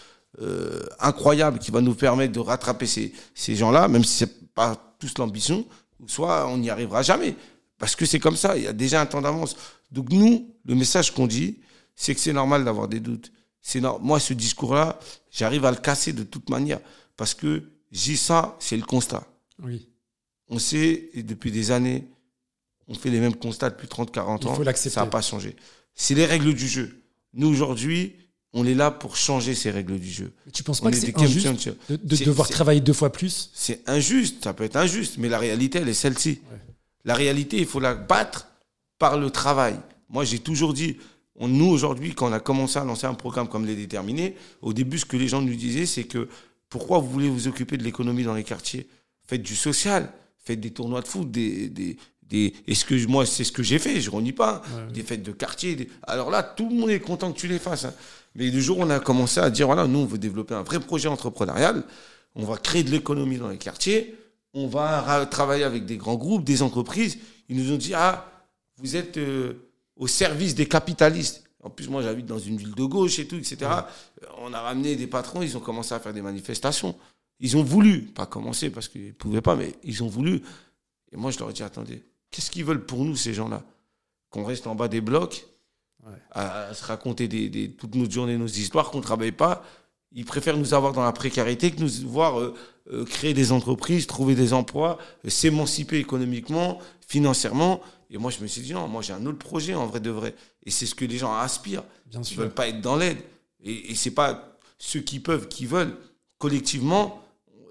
euh, 0.42 0.82
incroyable 1.00 1.58
qui 1.58 1.70
va 1.70 1.80
nous 1.80 1.94
permettre 1.94 2.32
de 2.32 2.40
rattraper 2.40 2.87
ces, 2.87 3.12
ces 3.34 3.54
gens-là, 3.54 3.87
même 3.88 4.04
si 4.04 4.14
c'est 4.18 4.52
pas 4.54 4.76
tous 4.98 5.16
l'ambition, 5.18 5.64
soit 6.07 6.47
on 6.49 6.59
n'y 6.59 6.71
arrivera 6.71 7.02
jamais. 7.02 7.35
Parce 7.78 7.95
que 7.97 8.07
c'est 8.07 8.19
comme 8.19 8.37
ça, 8.37 8.57
il 8.57 8.64
y 8.64 8.67
a 8.67 8.73
déjà 8.73 9.00
un 9.00 9.07
temps 9.07 9.21
d'avance. 9.21 9.57
Donc 9.90 10.11
nous, 10.11 10.52
le 10.64 10.75
message 10.75 11.12
qu'on 11.14 11.26
dit, 11.26 11.59
c'est 11.95 12.14
que 12.14 12.21
c'est 12.21 12.33
normal 12.33 12.64
d'avoir 12.64 12.88
des 12.88 13.00
doutes. 13.00 13.33
C'est 13.61 13.81
Moi, 14.00 14.21
ce 14.21 14.33
discours-là, 14.35 14.99
j'arrive 15.31 15.64
à 15.64 15.71
le 15.71 15.76
casser 15.76 16.12
de 16.12 16.23
toute 16.23 16.49
manière. 16.50 16.81
Parce 17.17 17.35
que 17.35 17.64
j'ai 17.90 18.17
ça, 18.17 18.57
c'est 18.61 18.76
le 18.76 18.83
constat. 18.85 19.26
Oui. 19.62 19.88
On 20.49 20.59
sait, 20.59 21.11
et 21.14 21.23
depuis 21.23 21.50
des 21.52 21.71
années, 21.71 22.07
on 22.87 22.95
fait 22.95 23.11
les 23.11 23.21
mêmes 23.21 23.35
constats 23.35 23.71
depuis 23.71 23.88
30, 23.88 24.11
40 24.11 24.43
Il 24.45 24.49
ans. 24.49 24.55
faut 24.55 24.62
l'accepter. 24.62 24.95
Ça 24.95 25.02
n'a 25.05 25.11
pas 25.11 25.21
changé. 25.21 25.57
C'est 25.95 26.14
les 26.14 26.25
règles 26.26 26.55
du 26.55 26.67
jeu. 26.69 27.02
Nous, 27.35 27.49
aujourd'hui, 27.49 28.17
on 28.52 28.64
est 28.64 28.75
là 28.75 28.90
pour 28.90 29.17
changer 29.17 29.55
ces 29.55 29.71
règles 29.71 29.99
du 29.99 30.11
jeu. 30.11 30.33
Tu 30.52 30.62
penses 30.62 30.81
pas 30.81 30.90
que 30.90 30.97
c'est 30.97 31.17
injuste 31.19 31.71
de, 31.90 32.25
devoir 32.25 32.49
travailler 32.49 32.81
deux 32.81 32.93
fois 32.93 33.12
plus? 33.12 33.50
C'est 33.55 33.87
injuste, 33.88 34.45
ça 34.45 34.55
peut 34.55 34.64
être 34.64 34.76
injuste, 34.76 35.17
mais 35.19 35.28
la 35.28 35.38
réalité, 35.38 35.78
elle 35.78 35.88
est 35.88 35.95
celle-ci. 35.95 36.40
La 37.05 37.14
réalité, 37.14 37.59
il 37.59 37.67
faut 37.67 37.81
la 37.81 37.95
battre 37.95 38.49
par 38.99 39.19
le 39.19 39.31
travail. 39.31 39.78
Moi, 40.09 40.25
j'ai 40.25 40.38
toujours 40.38 40.73
dit, 40.73 40.97
nous, 41.40 41.67
aujourd'hui, 41.67 42.14
quand 42.14 42.28
on 42.28 42.33
a 42.33 42.40
commencé 42.40 42.78
à 42.78 42.85
lancer 42.85 43.07
un 43.07 43.14
programme 43.14 43.49
comme 43.49 43.67
les 43.67 43.76
déterminés, 43.76 44.35
au 44.62 44.73
début, 44.73 44.99
ce 44.99 45.05
que 45.05 45.17
les 45.17 45.28
gens 45.28 45.43
nous 45.43 45.55
disaient, 45.55 45.87
c'est 45.87 46.05
que 46.05 46.28
pourquoi 46.69 46.99
vous 46.99 47.09
voulez 47.11 47.28
vous 47.28 47.49
occuper 47.49 47.76
de 47.76 47.85
l'économie 47.85 48.25
dans 48.25 48.35
les 48.35 48.45
quartiers? 48.45 48.88
Faites 49.26 49.43
du 49.43 49.55
social, 49.55 50.11
faites 50.43 50.61
des 50.61 50.71
tournois 50.71 51.02
de 51.02 51.09
foot, 51.09 51.31
des, 51.31 51.69
des, 51.69 51.97
des 52.23 52.55
est-ce 52.67 52.85
que 52.85 53.07
moi 53.07 53.26
c'est 53.26 53.45
ce 53.45 53.52
que 53.52 53.62
j'ai 53.62 53.78
fait, 53.78 54.00
je 54.00 54.11
renie 54.11 54.33
pas, 54.33 54.62
des 54.93 55.02
fêtes 55.02 55.23
de 55.23 55.33
quartier. 55.33 55.88
Alors 56.02 56.31
là, 56.31 56.43
tout 56.43 56.69
le 56.69 56.75
monde 56.75 56.90
est 56.90 57.00
content 57.00 57.33
que 57.33 57.38
tu 57.38 57.49
les 57.49 57.59
fasses. 57.59 57.85
Hein. 57.85 57.95
Mais 58.38 58.52
le 58.52 58.61
jour 58.61 58.78
où 58.78 58.83
on 58.83 58.90
a 58.90 59.00
commencé 59.00 59.40
à 59.40 59.50
dire 59.50 59.66
voilà, 59.66 59.88
nous 59.88 59.99
on 59.99 60.07
veut 60.07 60.16
développer 60.16 60.54
un 60.54 60.62
vrai 60.62 60.78
projet 60.78 61.09
entrepreneurial, 61.09 61.83
on 62.37 62.45
va 62.45 62.57
créer 62.57 62.85
de 62.85 62.90
l'économie 62.90 63.37
dans 63.37 63.49
les 63.49 63.59
quartiers, 63.59 64.14
on 64.54 64.68
va 64.68 65.26
travailler 65.26 65.64
avec 65.64 65.87
des 65.87 65.97
grands 65.97 66.14
groupes, 66.14 66.45
des 66.45 66.62
entreprises. 66.62 67.18
Ils 67.49 67.57
nous 67.57 67.73
ont 67.73 67.76
dit 67.76 67.95
ah, 67.95 68.30
vous 68.76 68.95
êtes 68.95 69.16
euh, 69.16 69.54
au 69.97 70.07
service 70.07 70.54
des 70.54 70.66
capitalistes. 70.66 71.42
En 71.64 71.71
plus, 71.71 71.88
moi, 71.88 72.00
j'habite 72.00 72.26
dans 72.26 72.38
une 72.38 72.57
ville 72.57 72.76
de 72.76 72.85
gauche 72.85 73.18
et 73.18 73.26
tout, 73.26 73.35
etc. 73.35 73.68
On 74.38 74.52
a 74.52 74.61
ramené 74.61 74.95
des 74.95 75.09
patrons, 75.09 75.42
ils 75.42 75.57
ont 75.57 75.61
commencé 75.61 75.92
à 75.92 75.99
faire 75.99 76.14
des 76.14 76.23
manifestations. 76.23 76.95
Ils 77.40 77.57
ont 77.57 77.64
voulu, 77.64 78.02
pas 78.02 78.26
commencer 78.26 78.71
parce 78.71 78.87
qu'ils 78.87 79.09
ne 79.09 79.12
pouvaient 79.12 79.40
pas, 79.40 79.57
mais 79.57 79.75
ils 79.83 80.04
ont 80.04 80.09
voulu. 80.09 80.42
Et 81.11 81.16
moi, 81.16 81.33
je 81.33 81.40
leur 81.40 81.50
ai 81.50 81.52
dit, 81.52 81.64
attendez, 81.64 82.04
qu'est-ce 82.30 82.52
qu'ils 82.52 82.64
veulent 82.64 82.87
pour 82.87 83.04
nous, 83.04 83.16
ces 83.16 83.35
gens-là? 83.35 83.64
Qu'on 84.30 84.45
reste 84.45 84.68
en 84.68 84.76
bas 84.76 84.87
des 84.87 85.00
blocs, 85.00 85.49
à, 86.33 86.73
se 86.75 86.85
raconter 86.85 87.28
des, 87.28 87.71
toute 87.73 87.95
notre 87.95 88.12
journée 88.12 88.37
nos 88.37 88.47
histoires, 88.47 88.90
qu'on 88.90 88.99
ne 88.99 89.02
travaille 89.02 89.33
pas. 89.33 89.62
Ils 90.12 90.25
préfèrent 90.25 90.57
nous 90.57 90.73
avoir 90.75 90.93
dans 90.93 91.05
la 91.05 91.12
précarité 91.12 91.71
que 91.71 91.81
nous 91.81 92.09
voir 92.09 92.40
euh, 92.40 92.55
euh, 92.90 93.05
créer 93.05 93.35
des 93.35 93.52
entreprises, 93.52 94.07
trouver 94.07 94.35
des 94.35 94.55
emplois, 94.55 94.99
euh, 95.26 95.28
s'émanciper 95.28 95.99
économiquement, 95.99 96.78
financièrement. 97.07 97.83
Et 98.11 98.17
moi, 98.17 98.31
je 98.31 98.40
me 98.40 98.47
suis 98.47 98.62
dit, 98.62 98.73
non, 98.73 98.88
moi, 98.88 99.02
j'ai 99.02 99.12
un 99.12 99.26
autre 99.26 99.38
projet, 99.38 99.75
en 99.75 99.87
vrai 99.87 100.00
de 100.00 100.11
vrai. 100.11 100.35
Et 100.64 100.71
c'est 100.71 100.87
ce 100.87 100.95
que 100.95 101.05
les 101.05 101.19
gens 101.19 101.35
aspirent. 101.35 101.85
Bien 102.07 102.23
Ils 102.23 102.38
ne 102.38 102.43
veulent 102.43 102.55
pas 102.55 102.69
être 102.69 102.81
dans 102.81 102.97
l'aide. 102.97 103.19
Et, 103.62 103.90
et 103.90 103.95
c'est 103.95 104.12
pas 104.12 104.59
ceux 104.78 105.00
qui 105.00 105.21
peuvent, 105.21 105.49
qui 105.49 105.67
veulent. 105.67 105.95
Collectivement, 106.38 107.23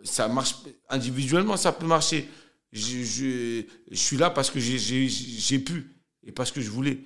ça 0.03 0.27
marche 0.27 0.55
individuellement, 0.89 1.57
ça 1.57 1.71
peut 1.71 1.87
marcher. 1.87 2.29
Je, 2.71 3.03
je, 3.03 3.63
je 3.89 3.97
suis 3.97 4.17
là 4.17 4.29
parce 4.29 4.51
que 4.51 4.59
j'ai 4.59 5.59
pu 5.59 5.95
et 6.25 6.31
parce 6.31 6.51
que 6.51 6.61
je 6.61 6.69
voulais. 6.69 6.99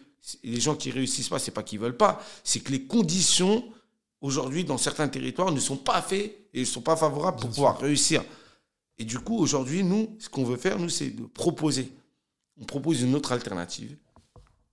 Les 0.43 0.59
gens 0.59 0.75
qui 0.75 0.91
réussissent 0.91 1.29
pas, 1.29 1.39
c'est 1.39 1.51
pas 1.51 1.63
qu'ils 1.63 1.79
veulent 1.79 1.97
pas, 1.97 2.21
c'est 2.43 2.59
que 2.59 2.71
les 2.71 2.83
conditions 2.83 3.63
aujourd'hui 4.21 4.63
dans 4.63 4.77
certains 4.77 5.07
territoires 5.07 5.51
ne 5.51 5.59
sont 5.59 5.77
pas 5.77 6.01
faites 6.01 6.37
et 6.53 6.61
ne 6.61 6.65
sont 6.65 6.81
pas 6.81 6.95
favorables 6.95 7.39
pour 7.39 7.49
pouvoir 7.49 7.79
réussir. 7.79 8.23
Et 8.97 9.03
du 9.03 9.19
coup, 9.19 9.37
aujourd'hui, 9.37 9.83
nous, 9.83 10.15
ce 10.19 10.29
qu'on 10.29 10.43
veut 10.43 10.57
faire, 10.57 10.77
nous, 10.77 10.89
c'est 10.89 11.09
de 11.09 11.23
proposer. 11.23 11.91
On 12.59 12.65
propose 12.65 13.01
une 13.01 13.15
autre 13.15 13.31
alternative. 13.31 13.97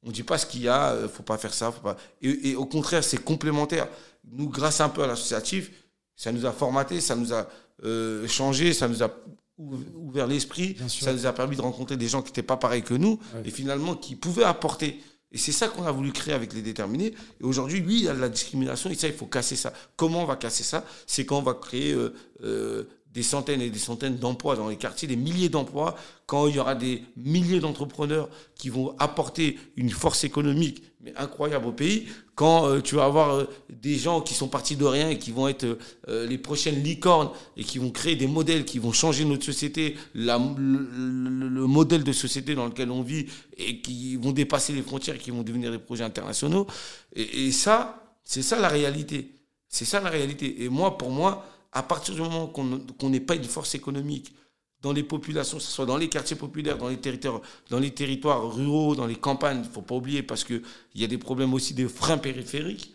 On 0.02 0.09
ne 0.09 0.12
dit 0.12 0.23
pas 0.23 0.38
ce 0.38 0.47
qu'il 0.47 0.62
y 0.62 0.69
a, 0.69 0.95
il 0.95 1.05
euh, 1.05 1.09
faut 1.09 1.23
pas 1.23 1.38
faire 1.38 1.55
ça, 1.55 1.73
faut 1.73 1.81
pas. 1.81 1.97
Et, 2.21 2.50
et 2.50 2.57
au 2.57 2.67
contraire, 2.67 3.02
c'est 3.02 3.23
complémentaire. 3.23 3.88
Nous, 4.31 4.49
grâce 4.49 4.81
un 4.81 4.88
peu 4.88 5.02
à 5.02 5.07
l'associatif, 5.07 5.71
ça 6.14 6.33
nous 6.33 6.45
a 6.45 6.52
formaté, 6.52 7.01
ça 7.01 7.16
nous 7.16 7.33
a 7.33 7.49
euh, 7.85 8.27
changé, 8.29 8.72
ça 8.75 8.88
nous 8.88 9.03
a 9.03 9.11
ouvert 9.57 10.27
l'esprit, 10.27 10.77
ça 10.88 11.12
nous 11.12 11.27
a 11.27 11.33
permis 11.33 11.57
de 11.57 11.62
rencontrer 11.62 11.96
des 11.96 12.07
gens 12.07 12.22
qui 12.22 12.29
n'étaient 12.29 12.42
pas 12.42 12.57
pareils 12.57 12.83
que 12.83 12.94
nous 12.94 13.18
et 13.44 13.51
finalement 13.51 13.96
qui 13.96 14.14
pouvaient 14.14 14.44
apporter. 14.44 15.01
Et 15.31 15.38
c'est 15.38 15.53
ça 15.53 15.69
qu'on 15.69 15.85
a 15.85 15.93
voulu 15.93 16.12
créer 16.12 16.35
avec 16.35 16.55
les 16.55 16.62
déterminés. 16.62 17.14
Et 17.41 17.45
aujourd'hui, 17.45 17.81
lui, 17.81 17.97
il 17.97 18.05
y 18.05 18.09
a 18.09 18.14
la 18.14 18.29
discrimination 18.29 18.88
et 18.88 18.95
ça, 18.95 19.09
il 19.09 19.12
faut 19.12 19.27
casser 19.27 19.57
ça. 19.57 19.73
Comment 19.97 20.23
on 20.23 20.27
va 20.27 20.37
casser 20.37 20.64
ça? 20.64 20.85
C'est 21.07 21.27
quand 21.27 21.38
on 21.38 21.43
va 21.43 21.55
créer 21.55 21.93
euh, 21.93 22.14
euh, 22.43 22.85
des 23.18 23.24
centaines 23.24 23.61
et 23.61 23.68
des 23.68 23.81
centaines 23.81 24.16
d'emplois 24.16 24.54
dans 24.54 24.68
les 24.68 24.76
quartiers, 24.76 25.09
des 25.09 25.16
milliers 25.16 25.48
d'emplois, 25.48 25.96
quand 26.26 26.46
il 26.46 26.54
y 26.54 26.61
aura 26.61 26.76
des 26.76 27.02
milliers 27.16 27.59
d'entrepreneurs 27.59 28.28
qui 28.54 28.68
vont 28.68 28.94
apporter 29.00 29.59
une 29.74 29.90
force 29.90 30.22
économique 30.22 30.85
incroyable 31.16 31.66
au 31.66 31.72
pays, 31.72 32.07
quand 32.37 32.68
euh, 32.68 32.81
tu 32.81 32.94
vas 32.94 33.07
avoir 33.07 33.35
euh, 33.35 33.44
des 33.70 33.96
gens 33.96 34.20
qui 34.20 34.35
sont 34.35 34.46
partis 34.46 34.76
de 34.76 34.85
rien 34.85 35.09
et 35.09 35.18
qui 35.18 35.33
vont 35.33 35.48
être 35.48 35.66
euh, 36.09 36.28
les 36.28 36.38
prochaines 36.38 36.81
licornes 36.81 37.31
et 37.57 37.64
qui 37.64 37.78
vont 37.78 37.90
créer 37.90 38.14
des 38.14 38.28
modèles 38.28 38.64
qui 38.64 38.78
vont 38.78 38.92
changer 38.92 39.24
notre 39.24 39.44
société, 39.44 39.96
le, 40.14 41.66
modèle 41.66 42.04
de 42.04 42.12
société 42.12 42.54
dans 42.54 42.66
lequel 42.66 42.92
on 42.92 43.02
vit 43.02 43.26
et 43.57 43.81
qui 43.81 44.14
vont 44.14 44.31
dépasser 44.31 44.72
les 44.72 44.83
frontières 44.83 45.16
et 45.16 45.18
qui 45.18 45.33
vont 45.33 45.42
devenir 45.42 45.72
des 45.72 45.81
projets 45.81 46.04
internationaux. 46.04 46.68
Et, 47.16 47.50
ça, 47.50 48.14
c'est 48.22 48.42
ça 48.42 48.61
la 48.61 48.68
réalité. 48.68 49.33
C'est 49.68 49.87
ça 49.87 50.00
la 50.00 50.11
réalité. 50.11 50.62
Et 50.62 50.68
moi, 50.68 50.96
pour 50.96 51.11
moi, 51.11 51.44
à 51.72 51.83
partir 51.83 52.14
du 52.14 52.20
moment 52.20 52.46
qu'on 52.46 53.11
n'est 53.11 53.20
pas 53.20 53.35
une 53.35 53.44
force 53.44 53.74
économique 53.74 54.35
dans 54.81 54.92
les 54.92 55.02
populations, 55.02 55.59
que 55.59 55.62
ce 55.62 55.70
soit 55.70 55.87
dans 55.87 55.96
les 55.96 56.09
quartiers 56.09 56.37
populaires, 56.37 56.78
dans 56.78 56.88
les 56.88 56.98
territoires, 57.00 57.40
dans 57.68 57.81
les 57.81 57.90
territoires 57.92 58.54
ruraux, 58.54 58.94
dans 58.94 59.07
les 59.07 59.16
campagnes, 59.16 59.59
il 59.64 59.68
ne 59.68 59.72
faut 59.72 59.83
pas 59.83 59.96
oublier, 59.96 60.22
parce 60.22 60.44
qu'il 60.44 60.62
y 60.94 61.04
a 61.04 61.09
des 61.09 61.18
problèmes 61.18 61.52
aussi 61.52 61.74
de 61.74 61.88
freins 61.88 62.18
périphériques, 62.18 62.94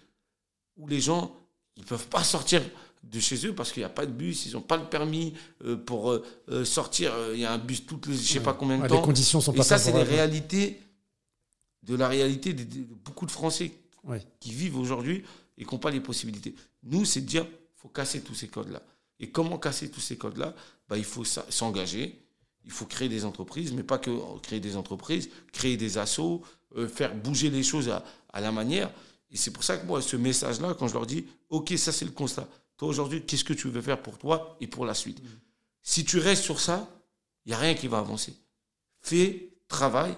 où 0.77 0.87
les 0.87 1.01
gens 1.01 1.35
ils 1.75 1.83
peuvent 1.83 2.07
pas 2.07 2.23
sortir 2.23 2.61
de 3.03 3.19
chez 3.19 3.45
eux 3.45 3.53
parce 3.53 3.71
qu'il 3.71 3.81
n'y 3.81 3.85
a 3.85 3.89
pas 3.89 4.05
de 4.05 4.11
bus, 4.11 4.45
ils 4.45 4.53
n'ont 4.53 4.61
pas 4.61 4.77
le 4.77 4.85
permis 4.85 5.33
euh, 5.65 5.75
pour 5.75 6.11
euh, 6.11 6.23
euh, 6.49 6.65
sortir. 6.65 7.13
Il 7.33 7.39
y 7.39 7.45
a 7.45 7.51
un 7.51 7.57
bus 7.57 7.85
toutes 7.85 8.07
les, 8.07 8.15
je 8.15 8.21
sais 8.21 8.39
pas 8.39 8.53
combien 8.53 8.77
de 8.77 8.87
temps. 8.87 8.95
Les 8.95 9.01
conditions 9.01 9.41
sont 9.41 9.51
pas 9.51 9.59
Et 9.59 9.63
ça, 9.63 9.77
c'est 9.77 9.91
les 9.91 10.03
réalités 10.03 10.79
de 11.83 11.95
la 11.95 12.07
réalité 12.07 12.53
de, 12.53 12.63
beaucoup 13.03 13.25
de 13.25 13.31
Français 13.31 13.73
qui 14.39 14.51
vivent 14.51 14.77
aujourd'hui 14.77 15.23
et 15.57 15.65
qui 15.65 15.73
n'ont 15.73 15.79
pas 15.79 15.91
les 15.91 15.99
possibilités. 15.99 16.55
Nous, 16.83 17.03
c'est 17.03 17.21
de 17.21 17.25
dire, 17.25 17.45
faut 17.83 17.89
casser 17.89 18.21
tous 18.21 18.33
ces 18.33 18.47
codes-là. 18.47 18.81
Et 19.19 19.29
comment 19.29 19.59
casser 19.59 19.91
tous 19.91 19.99
ces 19.99 20.17
codes-là? 20.17 20.55
Bah, 20.87 20.97
Il 20.97 21.03
faut 21.03 21.25
s'engager, 21.25 22.23
il 22.65 22.71
faut 22.71 22.85
créer 22.85 23.09
des 23.09 23.25
entreprises, 23.25 23.73
mais 23.73 23.83
pas 23.83 23.97
que 23.97 24.09
créer 24.39 24.61
des 24.61 24.77
entreprises, 24.77 25.29
créer 25.51 25.77
des 25.77 25.97
assos, 25.97 26.41
euh, 26.77 26.87
faire 26.87 27.13
bouger 27.13 27.49
les 27.49 27.61
choses 27.61 27.89
à, 27.89 28.41
la 28.41 28.51
manière. 28.51 28.89
Et 29.29 29.37
c'est 29.37 29.51
pour 29.51 29.63
ça 29.63 29.77
que 29.77 29.85
moi, 29.85 30.01
ce 30.01 30.15
message-là, 30.15 30.75
quand 30.79 30.87
je 30.87 30.93
leur 30.93 31.05
dis, 31.05 31.25
OK, 31.49 31.73
ça 31.77 31.91
c'est 31.91 32.05
le 32.05 32.11
constat. 32.11 32.47
Toi 32.77 32.87
aujourd'hui, 32.87 33.23
qu'est-ce 33.23 33.43
que 33.43 33.53
tu 33.53 33.67
veux 33.69 33.81
faire 33.81 34.01
pour 34.01 34.17
toi 34.17 34.57
et 34.61 34.67
pour 34.67 34.85
la 34.85 34.93
suite? 34.93 35.21
Si 35.81 36.05
tu 36.05 36.17
restes 36.19 36.43
sur 36.43 36.59
ça, 36.59 36.89
il 37.45 37.49
n'y 37.49 37.53
a 37.53 37.57
rien 37.57 37.73
qui 37.75 37.87
va 37.87 37.99
avancer. 37.99 38.33
Fais, 39.01 39.49
travaille. 39.67 40.15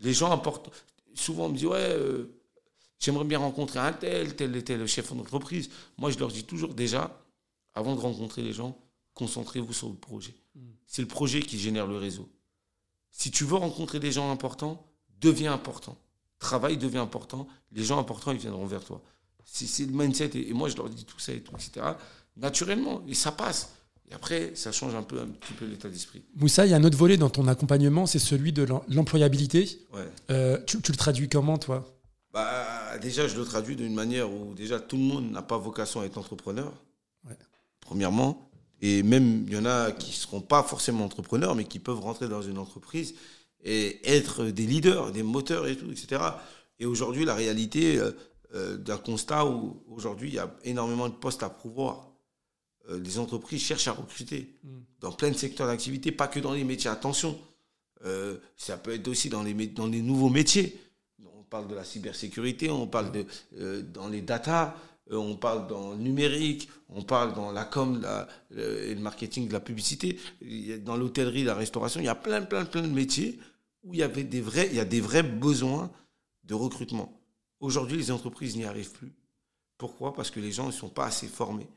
Les 0.00 0.12
gens 0.12 0.30
apportent. 0.30 0.70
Souvent, 1.14 1.46
on 1.46 1.48
me 1.48 1.56
dit, 1.56 1.66
ouais, 1.66 1.78
euh, 1.78 2.41
j'aimerais 3.02 3.24
bien 3.24 3.38
rencontrer 3.38 3.80
un 3.80 3.92
tel, 3.92 4.34
tel 4.36 4.54
et 4.56 4.62
tel 4.62 4.86
chef 4.86 5.12
d'entreprise. 5.12 5.68
Moi, 5.98 6.10
je 6.10 6.18
leur 6.18 6.28
dis 6.28 6.44
toujours 6.44 6.74
déjà, 6.74 7.20
avant 7.74 7.94
de 7.94 8.00
rencontrer 8.00 8.42
les 8.42 8.52
gens, 8.52 8.78
concentrez-vous 9.14 9.72
sur 9.72 9.88
le 9.88 9.94
projet. 9.94 10.34
Hmm. 10.54 10.70
C'est 10.86 11.02
le 11.02 11.08
projet 11.08 11.40
qui 11.40 11.58
génère 11.58 11.86
le 11.86 11.96
réseau. 11.96 12.28
Si 13.10 13.30
tu 13.30 13.44
veux 13.44 13.56
rencontrer 13.56 13.98
des 14.00 14.12
gens 14.12 14.30
importants, 14.30 14.86
deviens 15.20 15.52
important. 15.52 15.98
Travail 16.38 16.76
devient 16.76 16.98
important. 16.98 17.46
Les 17.72 17.84
gens 17.84 17.98
importants, 17.98 18.32
ils 18.32 18.38
viendront 18.38 18.66
vers 18.66 18.84
toi. 18.84 19.02
C'est 19.44 19.84
le 19.84 19.92
mindset. 19.92 20.30
Et, 20.34 20.52
moi, 20.52 20.68
je 20.68 20.76
leur 20.76 20.88
dis 20.88 21.04
tout 21.04 21.18
ça 21.18 21.32
et 21.32 21.40
tout, 21.40 21.52
etc. 21.54 21.86
Naturellement. 22.36 23.02
Et 23.06 23.14
ça 23.14 23.32
passe. 23.32 23.74
Et 24.10 24.14
après, 24.14 24.52
ça 24.54 24.72
change 24.72 24.94
un 24.94 25.02
peu 25.02 25.20
un 25.20 25.26
petit 25.26 25.52
peu 25.52 25.66
l'état 25.66 25.88
d'esprit. 25.88 26.22
Moussa, 26.36 26.66
il 26.66 26.70
y 26.70 26.74
a 26.74 26.76
un 26.76 26.84
autre 26.84 26.96
volet 26.96 27.16
dans 27.16 27.30
ton 27.30 27.48
accompagnement, 27.48 28.06
c'est 28.06 28.18
celui 28.18 28.52
de 28.52 28.66
l'employabilité. 28.88 29.86
Euh, 30.30 30.58
tu, 30.66 30.76
le 30.76 30.96
traduis 30.96 31.28
comment, 31.28 31.58
toi? 31.58 31.84
Bah, 32.32 32.81
Déjà, 33.00 33.28
je 33.28 33.36
le 33.36 33.44
traduis 33.44 33.76
d'une 33.76 33.94
manière 33.94 34.30
où 34.30 34.54
déjà 34.54 34.80
tout 34.80 34.96
le 34.96 35.02
monde 35.02 35.30
n'a 35.30 35.42
pas 35.42 35.58
vocation 35.58 36.00
à 36.00 36.04
être 36.04 36.18
entrepreneur 36.18 36.72
premièrement. 37.82 38.50
Et 38.80 39.02
même, 39.02 39.44
il 39.46 39.52
y 39.52 39.56
en 39.56 39.66
a 39.66 39.92
qui 39.92 40.10
ne 40.10 40.14
seront 40.14 40.40
pas 40.40 40.62
forcément 40.62 41.04
entrepreneurs, 41.04 41.54
mais 41.54 41.64
qui 41.64 41.78
peuvent 41.78 42.00
rentrer 42.00 42.28
dans 42.28 42.42
une 42.42 42.58
entreprise 42.58 43.14
et 43.62 44.00
être 44.10 44.46
des 44.46 44.66
leaders, 44.66 45.12
des 45.12 45.22
moteurs 45.22 45.66
et 45.68 45.76
tout, 45.76 45.90
etc. 45.90 46.22
Et 46.80 46.86
aujourd'hui, 46.86 47.24
la 47.24 47.34
réalité 47.34 47.98
euh, 47.98 48.10
euh, 48.54 48.76
d'un 48.76 48.96
constat 48.96 49.46
où 49.46 49.84
aujourd'hui, 49.88 50.30
il 50.30 50.34
y 50.34 50.38
a 50.38 50.52
énormément 50.64 51.08
de 51.08 51.14
postes 51.14 51.44
à 51.44 51.50
pouvoir. 51.50 52.08
Euh, 52.88 52.98
les 52.98 53.18
entreprises 53.18 53.62
cherchent 53.62 53.86
à 53.86 53.92
recruter 53.92 54.56
mm. 54.64 54.68
dans 55.00 55.12
plein 55.12 55.30
de 55.30 55.36
secteurs 55.36 55.68
d'activité, 55.68 56.10
pas 56.10 56.26
que 56.26 56.40
dans 56.40 56.52
les 56.52 56.64
métiers. 56.64 56.90
Attention, 56.90 57.38
ça 58.56 58.76
peut 58.78 58.92
être 58.94 59.06
aussi 59.06 59.28
dans 59.28 59.44
les, 59.44 59.54
dans 59.68 59.86
les 59.86 60.02
nouveaux 60.02 60.28
métiers. 60.28 60.76
On 61.52 61.60
parle 61.60 61.68
de 61.68 61.74
la 61.74 61.84
cybersécurité, 61.84 62.70
on 62.70 62.86
parle 62.86 63.12
de, 63.12 63.82
dans 63.92 64.08
les 64.08 64.22
data, 64.22 64.74
euh, 65.10 65.16
on 65.16 65.36
parle 65.36 65.66
dans 65.66 65.90
le 65.90 65.98
numérique, 65.98 66.70
on 66.88 67.02
parle 67.02 67.34
dans 67.34 67.52
la 67.52 67.66
com 67.66 68.02
et 68.52 68.94
le 68.94 69.00
marketing 69.00 69.48
de 69.48 69.52
la 69.52 69.60
publicité, 69.60 70.18
dans 70.82 70.96
l'hôtellerie, 70.96 71.44
la 71.44 71.54
restauration, 71.54 72.00
il 72.00 72.06
y 72.06 72.08
a 72.08 72.14
plein, 72.14 72.40
plein, 72.40 72.64
plein 72.64 72.80
de 72.80 72.86
métiers 72.86 73.38
où 73.82 73.92
il 73.92 74.00
y, 74.00 74.02
avait 74.02 74.24
des 74.24 74.40
vrais, 74.40 74.68
il 74.68 74.76
y 74.76 74.80
a 74.80 74.86
des 74.86 75.02
vrais 75.02 75.22
besoins 75.22 75.90
de 76.44 76.54
recrutement. 76.54 77.20
Aujourd'hui, 77.60 77.98
les 77.98 78.10
entreprises 78.10 78.56
n'y 78.56 78.64
arrivent 78.64 78.92
plus. 78.92 79.12
Pourquoi? 79.76 80.14
Parce 80.14 80.30
que 80.30 80.40
les 80.40 80.52
gens 80.52 80.68
ne 80.68 80.72
sont 80.72 80.88
pas 80.88 81.04
assez 81.04 81.26
formés. 81.26 81.68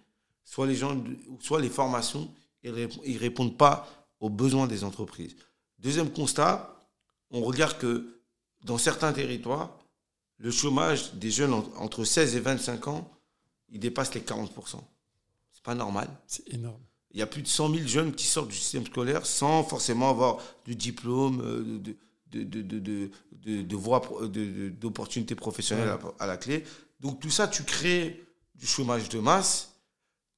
Soit 0.46 0.68
les, 0.68 0.76
gens, 0.76 1.04
soit 1.42 1.60
les 1.60 1.70
formations, 1.70 2.34
ils 2.64 2.72
ne 2.72 3.20
répondent 3.20 3.58
pas 3.58 4.08
aux 4.22 4.30
besoins 4.30 4.68
des 4.68 4.86
entreprises. 4.86 5.36
Deuxième 5.80 6.12
constat, 6.12 6.80
on 7.30 7.42
regarde 7.42 7.78
que 7.78 8.15
dans 8.66 8.78
certains 8.78 9.14
territoires, 9.14 9.78
le 10.38 10.52
chômage 10.52 11.14
des 11.14 11.32
jeunes 11.32 11.54
entre 11.78 12.04
16 12.04 12.36
et 12.36 12.40
25 12.40 12.88
ans, 12.88 13.10
il 13.70 13.80
dépasse 13.80 14.14
les 14.14 14.22
40%. 14.22 14.50
C'est 15.52 15.64
pas 15.64 15.76
normal. 15.76 16.10
C'est 16.28 16.52
énorme. 16.54 16.82
Il 17.12 17.20
y 17.20 17.22
a 17.22 17.28
plus 17.28 17.42
de 17.42 17.48
100 17.48 17.74
000 17.74 17.88
jeunes 17.88 18.14
qui 18.14 18.26
sortent 18.26 18.50
du 18.50 18.56
système 18.56 18.86
scolaire 18.86 19.26
sans 19.26 19.64
forcément 19.64 20.10
avoir 20.10 20.40
du 20.66 20.76
diplôme, 20.76 21.42
euh, 21.42 21.80
de, 21.80 22.44
de, 22.44 22.62
de, 22.62 23.12
de, 23.32 23.62
de 23.62 23.76
voie, 23.76 24.02
d'opportunités 24.82 25.36
professionnelles 25.36 25.98
à, 26.20 26.28
la 26.28 26.36
clé. 26.36 26.66
Donc 27.00 27.22
tout 27.22 27.30
ça, 27.30 27.48
tu 27.48 27.64
crées 27.64 28.26
du 28.56 28.66
chômage 28.68 29.08
de 29.10 29.20
masse, 29.20 29.76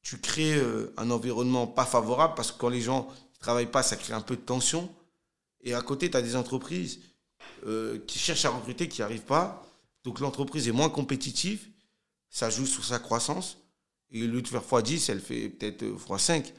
tu 0.01 0.19
crées 0.19 0.55
euh, 0.55 0.93
un 0.97 1.09
environnement 1.09 1.65
pas 1.65 1.85
favorable 1.85 2.33
parce 2.35 2.51
que 2.51 2.59
quand 2.59 2.69
les 2.69 2.81
gens 2.81 3.07
ne 3.07 3.39
travaillent 3.39 3.71
pas, 3.71 3.83
ça 3.83 3.95
crée 3.95 4.13
un 4.13 4.21
peu 4.21 4.35
de 4.35 4.41
tension. 4.41 4.93
Et 5.61 5.73
à 5.73 5.81
côté, 5.81 6.11
tu 6.11 6.17
as 6.17 6.21
des 6.21 6.35
entreprises 6.35 6.99
euh, 7.65 7.99
qui 8.07 8.19
cherchent 8.19 8.45
à 8.45 8.49
recruter, 8.49 8.87
qui 8.87 9.01
n'y 9.01 9.17
pas. 9.19 9.63
Donc 10.03 10.19
l'entreprise 10.19 10.67
est 10.67 10.71
moins 10.71 10.89
compétitive, 10.89 11.67
ça 12.29 12.49
joue 12.49 12.65
sur 12.65 12.85
sa 12.85 12.99
croissance. 12.99 13.57
Et 14.11 14.23
au 14.23 14.27
lieu 14.27 14.41
de 14.41 14.47
faire 14.47 14.61
x10, 14.61 15.11
elle 15.11 15.19
fait 15.19 15.49
peut-être 15.49 15.83
x5. 15.83 16.53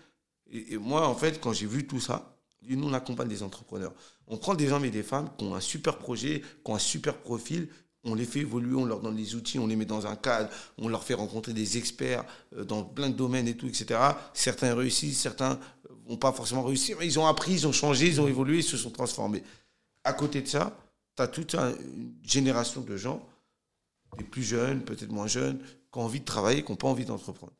Et, 0.50 0.76
moi, 0.76 1.06
en 1.06 1.14
fait, 1.14 1.40
quand 1.40 1.52
j'ai 1.52 1.66
vu 1.66 1.86
tout 1.86 2.00
ça, 2.00 2.36
nous, 2.68 2.88
on 2.88 2.92
accompagne 2.92 3.28
des 3.28 3.42
entrepreneurs. 3.42 3.94
On 4.26 4.36
prend 4.36 4.54
des 4.54 4.72
hommes 4.72 4.84
et 4.84 4.90
des 4.90 5.02
femmes 5.02 5.30
qui 5.38 5.44
ont 5.44 5.54
un 5.54 5.60
super 5.60 5.98
projet, 5.98 6.42
qui 6.64 6.70
ont 6.70 6.74
un 6.74 6.80
super 6.80 7.16
profil, 7.16 7.68
on 8.04 8.14
les 8.14 8.24
fait 8.24 8.40
évoluer, 8.40 8.76
on 8.76 8.84
leur 8.84 9.00
donne 9.00 9.16
les 9.16 9.34
outils, 9.34 9.58
on 9.58 9.66
les 9.66 9.76
met 9.76 9.84
dans 9.84 10.06
un 10.06 10.16
cadre, 10.16 10.50
on 10.76 10.88
leur 10.88 11.04
fait 11.04 11.14
rencontrer 11.14 11.52
des 11.52 11.78
experts 11.78 12.24
euh, 12.56 12.64
dans 12.64 12.84
plein 12.84 13.08
de 13.08 13.14
domaines 13.14 13.48
et 13.48 13.56
tout, 13.56 13.66
etc. 13.66 13.98
Certains 14.34 14.74
réussissent, 14.74 15.20
certains 15.20 15.58
vont 16.06 16.16
pas 16.16 16.32
forcément 16.32 16.62
réussir, 16.62 16.96
mais 16.98 17.06
ils 17.06 17.18
ont 17.18 17.26
appris, 17.26 17.52
ils 17.52 17.66
ont 17.66 17.72
changé, 17.72 18.06
ils 18.06 18.20
ont 18.20 18.28
évolué, 18.28 18.58
ils 18.58 18.62
se 18.62 18.76
sont 18.76 18.90
transformés. 18.90 19.42
À 20.08 20.14
côté 20.14 20.40
de 20.40 20.48
ça, 20.48 20.74
tu 21.16 21.22
as 21.22 21.28
toute 21.28 21.54
une 21.54 22.14
génération 22.22 22.80
de 22.80 22.96
gens, 22.96 23.28
des 24.16 24.24
plus 24.24 24.42
jeunes, 24.42 24.82
peut-être 24.82 25.12
moins 25.12 25.26
jeunes, 25.26 25.58
qui 25.92 25.98
ont 25.98 26.04
envie 26.04 26.20
de 26.20 26.24
travailler, 26.24 26.64
qui 26.64 26.72
n'ont 26.72 26.76
pas 26.76 26.88
envie 26.88 27.04
d'entreprendre. 27.04 27.52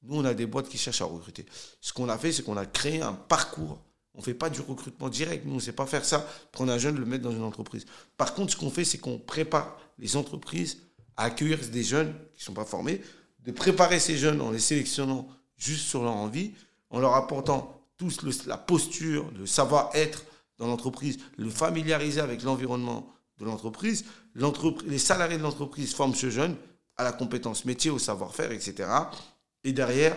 Nous, 0.00 0.16
on 0.16 0.24
a 0.24 0.32
des 0.32 0.46
boîtes 0.46 0.70
qui 0.70 0.78
cherchent 0.78 1.02
à 1.02 1.04
recruter. 1.04 1.44
Ce 1.82 1.92
qu'on 1.92 2.08
a 2.08 2.16
fait, 2.16 2.32
c'est 2.32 2.44
qu'on 2.44 2.56
a 2.56 2.64
créé 2.64 3.02
un 3.02 3.12
parcours. 3.12 3.78
On 4.14 4.20
ne 4.20 4.24
fait 4.24 4.32
pas 4.32 4.48
du 4.48 4.62
recrutement 4.62 5.10
direct. 5.10 5.44
Nous, 5.44 5.52
on 5.52 5.56
ne 5.56 5.60
sait 5.60 5.74
pas 5.74 5.84
faire 5.84 6.06
ça. 6.06 6.26
Prendre 6.50 6.72
un 6.72 6.78
jeune, 6.78 6.98
le 6.98 7.04
mettre 7.04 7.24
dans 7.24 7.30
une 7.30 7.42
entreprise. 7.42 7.84
Par 8.16 8.32
contre, 8.32 8.52
ce 8.52 8.56
qu'on 8.56 8.70
fait, 8.70 8.86
c'est 8.86 8.96
qu'on 8.96 9.18
prépare 9.18 9.78
les 9.98 10.16
entreprises 10.16 10.78
à 11.18 11.24
accueillir 11.24 11.58
des 11.58 11.84
jeunes 11.84 12.14
qui 12.32 12.40
ne 12.40 12.44
sont 12.44 12.54
pas 12.54 12.64
formés, 12.64 13.02
de 13.40 13.52
préparer 13.52 14.00
ces 14.00 14.16
jeunes 14.16 14.40
en 14.40 14.50
les 14.50 14.60
sélectionnant 14.60 15.28
juste 15.58 15.86
sur 15.88 16.04
leur 16.04 16.16
envie, 16.16 16.52
en 16.88 17.00
leur 17.00 17.16
apportant 17.16 17.86
tous 17.98 18.46
la 18.46 18.56
posture, 18.56 19.30
le 19.38 19.44
savoir-être 19.44 20.24
dans 20.62 20.68
l'entreprise, 20.68 21.18
le 21.38 21.50
familiariser 21.50 22.20
avec 22.20 22.44
l'environnement 22.44 23.12
de 23.40 23.44
l'entreprise. 23.44 24.04
Les 24.86 24.98
salariés 24.98 25.36
de 25.36 25.42
l'entreprise 25.42 25.92
forment 25.92 26.14
ce 26.14 26.30
jeune 26.30 26.54
à 26.96 27.02
la 27.02 27.10
compétence 27.10 27.64
métier, 27.64 27.90
au 27.90 27.98
savoir-faire, 27.98 28.52
etc. 28.52 28.88
Et 29.64 29.72
derrière, 29.72 30.16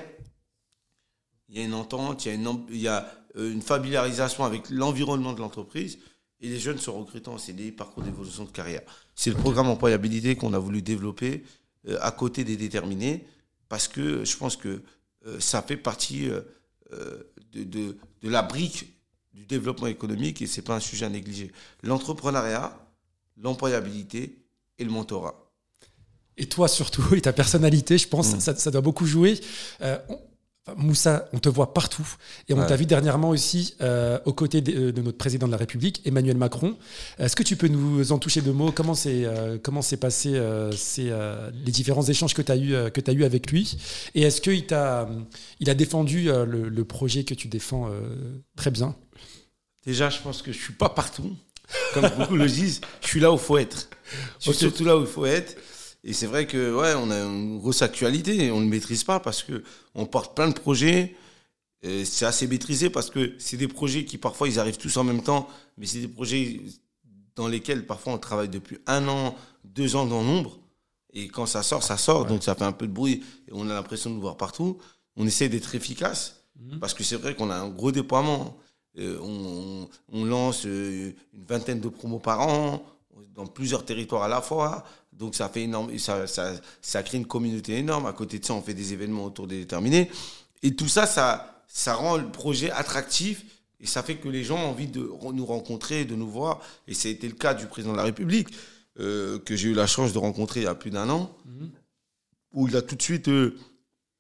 il 1.49 1.58
y 1.58 1.62
a 1.62 1.65
une 1.65 1.73
entente, 1.73 2.25
il 2.25 2.27
y 2.27 2.31
a 2.31 2.36
une, 2.36 2.65
il 2.69 2.77
y 2.77 2.88
a 2.88 3.12
euh, 3.38 3.51
une 3.51 3.63
familiarisation 3.63 4.43
avec 4.43 4.69
l'environnement 4.69 5.34
de 5.34 5.39
l'entreprise. 5.39 5.97
Et 6.41 6.49
les 6.49 6.60
jeunes 6.60 6.77
sont 6.77 6.93
recrutés 6.99 7.29
en 7.29 7.39
CDI, 7.39 7.71
parcours 7.71 8.03
d'évolution 8.03 8.43
de 8.43 8.51
carrière. 8.51 8.84
C'est 9.15 9.31
le 9.31 9.38
programme 9.38 9.67
employabilité 9.67 10.36
qu'on 10.36 10.53
a 10.53 10.60
voulu 10.60 10.84
développer 10.84 11.43
euh, 11.88 11.97
à 12.01 12.12
côté 12.12 12.43
des 12.43 12.55
déterminés, 12.55 13.25
parce 13.67 13.88
que 13.88 14.23
je 14.23 14.38
pense 14.38 14.58
que 14.58 14.84
euh, 15.25 15.39
ça 15.39 15.63
fait 15.63 15.77
partie 15.77 16.27
de, 16.27 17.63
de, 17.63 17.97
de, 18.21 18.29
la 18.29 18.43
brique 18.43 18.94
du 19.36 19.45
développement 19.45 19.88
économique 19.88 20.41
et 20.41 20.48
ce 20.48 20.60
n'est 20.60 20.65
pas 20.65 20.76
un 20.76 20.80
sujet 20.80 21.06
à 21.06 21.10
négliger. 21.10 21.52
L'entrepreneuriat, 21.84 22.76
l'employabilité 23.38 24.39
et 24.80 24.84
le 24.84 24.89
mentorat. 24.89 25.36
Et 26.38 26.48
toi 26.48 26.67
surtout, 26.67 27.13
et 27.15 27.21
ta 27.21 27.34
personnalité, 27.34 27.98
je 27.98 28.08
pense, 28.08 28.36
mm. 28.36 28.39
ça, 28.39 28.56
ça, 28.56 28.71
doit 28.71 28.82
beaucoup 28.82 29.06
jouer. 29.06 29.39
Euh, 29.82 29.98
Moussa, 30.78 31.30
on 31.32 31.38
te 31.38 31.48
voit 31.48 31.76
partout. 31.76 32.08
Et 32.50 32.54
on 32.54 32.65
t'a 32.65 32.76
vu 32.76 32.88
dernièrement 32.88 33.30
aussi 33.30 33.76
euh, 33.82 34.17
aux 34.26 34.34
côtés 34.34 34.62
de, 34.62 35.00
notre 35.00 35.17
président 35.17 35.45
de 35.45 35.52
la 35.52 35.58
République, 35.58 36.02
Emmanuel 36.06 36.38
Macron. 36.38 36.76
Est-ce 37.19 37.36
que 37.36 37.43
tu 37.43 37.56
peux 37.56 37.67
nous 37.67 38.12
en 38.12 38.17
toucher 38.17 38.41
deux 38.41 38.52
mots? 38.52 38.71
Comment 38.71 38.95
s'est 38.95 39.26
euh, 39.26 39.60
passé 40.02 40.34
euh, 40.36 41.52
les 41.65 41.71
différents 41.71 42.04
échanges 42.04 42.34
que 42.34 42.41
tu 42.41 42.52
as, 42.52 42.58
eu, 42.58 42.91
que 42.91 43.12
as 43.12 43.13
eu 43.13 43.24
avec 43.24 43.52
lui? 43.52 43.78
Et 44.15 44.24
est-ce 44.24 44.41
qu'il 44.41 44.65
t'a, 44.65 45.08
il 45.60 45.69
a 45.69 45.76
défendu 45.76 46.24
le, 46.26 46.67
le, 46.67 46.86
projet 46.86 47.26
que 47.26 47.36
tu 47.36 47.48
défends 47.48 47.91
très 48.56 48.71
bien? 48.71 48.95
Déjà, 49.86 50.10
je 50.10 50.19
pense 50.19 50.41
que 50.41 50.52
je 50.52 50.60
suis 50.60 50.74
pas 50.74 50.89
partout. 50.89 51.36
Comme 51.93 52.10
beaucoup 52.17 52.36
le 52.36 52.48
disent, 52.48 52.82
je 53.02 53.08
suis 53.08 53.19
là 53.19 53.32
où 53.32 53.36
il 53.36 53.39
faut 53.39 53.58
être. 53.58 53.89
Je 54.39 54.52
suis 54.52 54.60
surtout 54.60 54.86
là 54.86 54.98
où 54.98 55.02
il 55.02 55.08
faut 55.08 55.26
être. 55.26 55.56
Et 56.04 56.13
c'est 56.13 56.28
vrai 56.28 56.45
que 56.45 56.76
ouais, 56.76 56.93
on 56.95 57.10
a 57.10 57.17
une 57.17 57.60
grosse 57.60 57.82
actualité 57.82 58.52
on 58.52 58.62
ne 58.62 58.69
maîtrise 58.69 59.04
pas 59.04 59.19
parce 59.19 59.41
que 59.41 59.63
on 59.95 60.06
porte 60.06 60.36
plein 60.36 60.48
de 60.48 60.54
projets. 60.54 61.15
C'est 61.82 62.26
assez 62.26 62.48
maîtrisé 62.48 62.89
parce 62.89 63.12
que 63.12 63.36
c'est 63.38 63.58
des 63.58 63.67
projets 63.67 64.06
qui 64.06 64.17
parfois 64.17 64.48
ils 64.48 64.60
arrivent 64.60 64.78
tous 64.78 64.98
en 64.98 65.04
même 65.04 65.21
temps, 65.21 65.48
mais 65.78 65.86
c'est 65.86 66.00
des 66.00 66.08
projets 66.08 66.62
dans 67.36 67.48
lesquels 67.48 67.86
parfois 67.86 68.13
on 68.13 68.17
travaille 68.17 68.50
depuis 68.50 68.80
un 68.88 69.08
an, 69.08 69.36
deux 69.63 69.95
ans 69.95 70.06
dans 70.06 70.24
l'ombre. 70.24 70.60
Et 71.13 71.28
quand 71.28 71.45
ça 71.45 71.63
sort, 71.63 71.84
ça 71.84 71.98
sort, 71.98 72.26
donc 72.26 72.43
ça 72.43 72.56
fait 72.56 72.63
un 72.63 72.71
peu 72.71 72.88
de 72.88 72.91
bruit 72.91 73.24
et 73.48 73.52
on 73.52 73.69
a 73.69 73.74
l'impression 73.74 74.10
de 74.10 74.15
nous 74.15 74.21
voir 74.21 74.38
partout. 74.38 74.80
On 75.15 75.26
essaie 75.26 75.48
d'être 75.48 75.76
efficace 75.76 76.43
mhm. 76.60 76.80
parce 76.80 76.93
que 76.93 77.04
c'est 77.04 77.17
vrai 77.17 77.36
qu'on 77.36 77.50
a 77.50 77.56
un 77.56 77.69
gros 77.69 77.91
déploiement. 77.91 78.58
Euh, 78.97 79.19
on, 79.21 79.89
on, 80.13 80.25
lance 80.25 80.65
euh, 80.65 81.12
une 81.34 81.45
vingtaine 81.45 81.81
de 81.81 81.89
promos 81.89 82.19
par 82.19 82.41
an 82.41 82.86
dans 83.34 83.45
plusieurs 83.45 83.84
territoires 83.84 84.23
à 84.23 84.27
la 84.27 84.41
fois. 84.41 84.86
Donc 85.12 85.36
ça 85.36 85.49
fait 85.49 85.63
énorme, 85.63 85.97
ça, 85.97 86.27
ça, 86.27 86.53
ça, 86.81 87.03
crée 87.03 87.17
une 87.17 87.25
communauté 87.25 87.77
énorme. 87.77 88.05
À 88.05 88.13
côté 88.13 88.39
de 88.39 88.45
ça, 88.45 88.53
on 88.53 88.62
fait 88.62 88.73
des 88.73 88.93
événements 88.93 89.25
autour 89.25 89.47
des 89.47 89.60
déterminés. 89.60 90.10
Et 90.63 90.75
tout 90.75 90.88
ça, 90.88 91.05
ça, 91.05 91.63
ça 91.67 91.93
rend 91.95 92.17
le 92.17 92.29
projet 92.29 92.71
attractif 92.71 93.45
et 93.79 93.86
ça 93.86 94.03
fait 94.03 94.15
que 94.15 94.29
les 94.29 94.43
gens 94.43 94.58
ont 94.58 94.69
envie 94.69 94.88
de 94.88 95.10
nous 95.34 95.45
rencontrer, 95.45 96.05
de 96.05 96.15
nous 96.15 96.29
voir. 96.29 96.62
Et 96.88 96.93
ça 96.93 97.08
a 97.08 97.12
été 97.12 97.27
le 97.27 97.36
cas 97.36 97.53
du 97.53 97.67
président 97.67 97.91
de 97.93 97.97
la 97.97 98.03
République, 98.03 98.47
euh, 98.99 99.39
que 99.39 99.55
j'ai 99.55 99.69
eu 99.69 99.73
la 99.73 99.88
chance 99.88 100.13
de 100.13 100.17
rencontrer 100.17 100.62
il 100.62 100.63
y 100.63 100.67
a 100.67 100.75
plus 100.75 100.91
d'un 100.91 101.10
an, 101.10 101.36
mhm. 101.45 101.69
où 102.53 102.67
il 102.67 102.75
a 102.75 102.81
tout 102.81 102.95
de 102.95 103.01
suite 103.01 103.27
euh, 103.27 103.58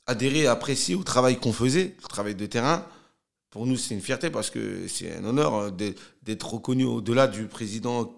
adhéré 0.05 0.39
et 0.41 0.47
apprécié 0.47 0.95
au 0.95 1.03
travail 1.03 1.39
qu'on 1.39 1.53
faisait, 1.53 1.95
le 2.01 2.07
travail 2.07 2.35
de 2.35 2.45
terrain. 2.45 2.85
Pour 3.55 3.65
nous, 3.65 3.77
c'est 3.77 3.95
une 3.95 4.01
fierté 4.01 4.29
parce 4.29 4.49
que 4.49 4.85
c'est 4.89 5.15
un 5.15 5.23
honneur 5.23 5.55
euh, 5.55 5.71
d'être 6.23 6.55
reconnu 6.55 6.83
au-delà 6.83 7.25
du 7.25 7.45
président 7.45 8.13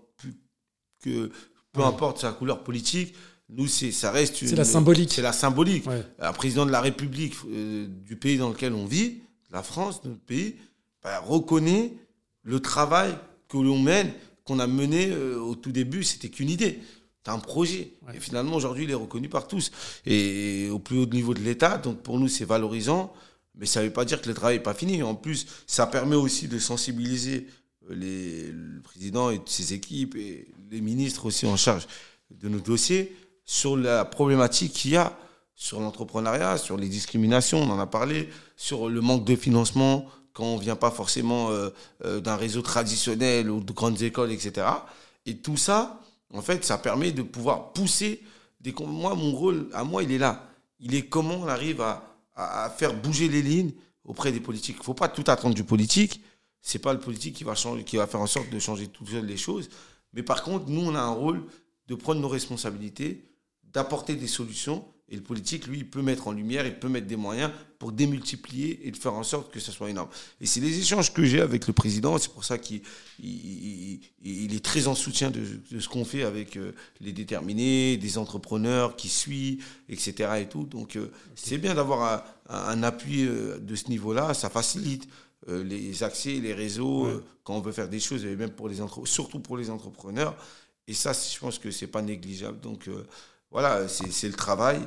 que 0.99 1.29
peu 1.73 1.83
importe 1.83 2.17
sa 2.21 2.31
couleur 2.31 2.63
politique, 2.63 3.13
nous, 3.47 3.67
ça 3.67 4.09
reste. 4.09 4.43
C'est 4.43 4.55
la 4.55 4.65
symbolique. 4.65 5.13
C'est 5.13 5.21
la 5.21 5.33
symbolique. 5.33 5.85
Un 6.17 6.33
président 6.33 6.65
de 6.65 6.71
la 6.71 6.81
République 6.81 7.35
euh, 7.51 7.85
du 7.87 8.15
pays 8.15 8.39
dans 8.39 8.49
lequel 8.49 8.73
on 8.73 8.87
vit, 8.87 9.19
la 9.51 9.61
France, 9.61 10.03
notre 10.05 10.19
pays, 10.21 10.55
bah, 11.03 11.19
reconnaît 11.19 11.93
le 12.41 12.59
travail 12.59 13.15
que 13.47 13.57
l'on 13.57 13.77
mène, 13.77 14.11
qu'on 14.43 14.57
a 14.57 14.65
mené 14.65 15.11
euh, 15.11 15.39
au 15.39 15.53
tout 15.53 15.71
début, 15.71 16.03
c'était 16.03 16.29
qu'une 16.29 16.49
idée. 16.49 16.79
C'est 17.23 17.31
un 17.31 17.37
projet. 17.37 17.91
Et 18.11 18.19
finalement, 18.19 18.55
aujourd'hui, 18.55 18.85
il 18.85 18.89
est 18.89 18.95
reconnu 18.95 19.29
par 19.29 19.47
tous. 19.47 19.69
Et, 20.07 20.67
au 20.71 20.79
plus 20.79 20.97
haut 20.97 21.05
niveau 21.05 21.35
de 21.35 21.41
l'État, 21.41 21.77
donc 21.77 22.01
pour 22.01 22.19
nous, 22.19 22.27
c'est 22.27 22.43
valorisant. 22.43 23.13
Mais 23.57 23.65
ça 23.65 23.81
ne 23.81 23.85
veut 23.85 23.93
pas 23.93 24.05
dire 24.05 24.21
que 24.21 24.27
le 24.27 24.33
travail 24.33 24.57
n'est 24.57 24.63
pas 24.63 24.73
fini. 24.73 25.01
En 25.03 25.15
plus, 25.15 25.47
ça 25.65 25.87
permet 25.87 26.15
aussi 26.15 26.47
de 26.47 26.59
sensibiliser 26.59 27.47
les, 27.89 28.51
le 28.51 28.81
président 28.81 29.31
et 29.31 29.41
ses 29.45 29.73
équipes 29.73 30.15
et 30.15 30.47
les 30.69 30.81
ministres 30.81 31.25
aussi 31.25 31.45
en 31.45 31.57
charge 31.57 31.87
de 32.31 32.49
nos 32.49 32.59
dossiers 32.59 33.15
sur 33.45 33.77
la 33.77 34.05
problématique 34.05 34.73
qu'il 34.73 34.91
y 34.91 34.97
a 34.97 35.17
sur 35.57 35.79
l'entrepreneuriat, 35.79 36.57
sur 36.57 36.77
les 36.77 36.87
discriminations, 36.87 37.63
on 37.63 37.71
en 37.71 37.79
a 37.79 37.87
parlé, 37.87 38.29
sur 38.55 38.89
le 38.89 39.01
manque 39.01 39.25
de 39.25 39.35
financement 39.35 40.05
quand 40.31 40.43
on 40.45 40.57
vient 40.57 40.75
pas 40.75 40.91
forcément 40.91 41.49
euh, 41.49 41.69
euh, 42.05 42.19
d'un 42.19 42.35
réseau 42.35 42.61
traditionnel 42.61 43.49
ou 43.49 43.59
de 43.59 43.73
grandes 43.73 44.03
écoles, 44.03 44.31
etc. 44.31 44.67
Et 45.25 45.37
tout 45.37 45.57
ça, 45.57 45.99
en 46.31 46.43
fait, 46.43 46.63
ça 46.63 46.77
permet 46.77 47.11
de 47.11 47.23
pouvoir 47.23 47.73
pousser 47.73 48.21
des... 48.61 48.71
Moi, 48.79 49.15
mon 49.15 49.31
rôle, 49.31 49.67
à 49.73 49.83
moi, 49.83 50.03
il 50.03 50.11
est 50.11 50.19
là. 50.19 50.47
Il 50.79 50.93
est 50.93 51.07
comment 51.07 51.37
on 51.41 51.47
arrive 51.47 51.81
à, 51.81 52.03
à 52.37 52.69
faire 52.69 52.93
bouger 52.93 53.27
les 53.27 53.41
lignes 53.41 53.71
auprès 54.05 54.31
des 54.31 54.39
politiques. 54.39 54.77
Il 54.77 54.79
ne 54.79 54.85
faut 54.85 54.93
pas 54.93 55.09
tout 55.09 55.23
attendre 55.27 55.55
du 55.55 55.63
politique 55.63 56.21
c'est 56.67 56.79
pas 56.79 56.91
le 56.91 56.99
politique 56.99 57.33
qui 57.33 57.45
va, 57.45 57.55
changer, 57.55 57.85
qui 57.85 57.95
va 57.95 58.07
faire 58.07 58.19
en 58.19 58.27
sorte 58.27 58.49
de 58.49 58.59
changer 58.59 58.87
tout 58.87 59.05
seul 59.05 59.25
les 59.25 59.37
choses. 59.37 59.69
Mais 60.11 60.21
par 60.21 60.43
contre, 60.43 60.67
nous, 60.67 60.81
on 60.81 60.95
a 60.95 60.99
un 60.99 61.11
rôle 61.11 61.45
de 61.87 61.95
prendre 61.95 62.19
nos 62.19 62.27
responsabilités, 62.27 63.23
d'apporter 63.63 64.17
des 64.17 64.27
solutions. 64.27 64.85
Et 65.09 65.15
le 65.15 65.21
politique, 65.21 65.67
lui, 65.67 65.77
il 65.79 65.89
peut 65.89 66.01
mettre 66.01 66.27
en 66.27 66.33
lumière, 66.33 66.65
il 66.65 66.77
peut 66.77 66.89
mettre 66.89 67.07
des 67.07 67.15
moyens 67.15 67.49
pour 67.79 67.93
démultiplier 67.93 68.85
et 68.85 68.91
de 68.91 68.97
faire 68.97 69.13
en 69.13 69.23
sorte 69.23 69.53
que 69.53 69.59
ça 69.59 69.71
soit 69.71 69.89
énorme. 69.89 70.09
Et 70.41 70.45
c'est 70.45 70.59
les 70.59 70.79
échanges 70.79 71.13
que 71.13 71.23
j'ai 71.23 71.39
avec 71.39 71.65
le 71.65 71.71
président. 71.71 72.17
C'est 72.17 72.31
pour 72.31 72.43
ça 72.43 72.57
qu'il 72.57 72.81
il, 73.19 74.53
est 74.53 74.63
très 74.63 74.87
en 74.87 74.95
soutien 74.95 75.31
de, 75.31 75.79
ce 75.79 75.87
qu'on 75.87 76.03
fait 76.03 76.23
avec 76.23 76.57
euh, 76.57 76.73
les 76.99 77.13
déterminés, 77.13 77.95
des 77.95 78.17
entrepreneurs 78.17 78.97
qui 78.97 79.07
suivent, 79.07 79.63
etc. 79.87 80.41
Et 80.41 80.49
tout. 80.49 80.65
Donc, 80.65 80.97
euh, 80.97 81.09
c'est 81.35 81.57
bien 81.57 81.73
d'avoir 81.73 82.25
un, 82.49 82.71
un, 82.71 82.83
appui 82.83 83.25
euh, 83.25 83.59
de 83.59 83.75
ce 83.75 83.87
niveau-là. 83.89 84.33
Ça 84.33 84.49
facilite. 84.49 85.07
Les 85.47 86.03
accès, 86.03 86.41
les 86.41 86.53
réseaux, 86.53 87.07
quand 87.45 87.55
on 87.55 87.61
veut 87.61 87.71
faire 87.71 87.87
des 87.87 88.01
choses, 88.01 88.25
et 88.25 88.35
même 88.35 88.49
pour 88.49 88.67
les 88.67 88.79
surtout 89.05 89.39
pour 89.39 89.55
les 89.55 89.69
entrepreneurs. 89.69 90.35
Et 90.89 90.93
ça, 90.93 91.13
je 91.13 91.39
pense 91.39 91.57
que 91.57 91.71
c'est 91.71 91.87
pas 91.87 92.01
négligeable. 92.01 92.59
Donc 92.59 92.89
voilà, 93.51 93.87
c'est 93.87 94.27
le 94.27 94.33
travail. 94.33 94.79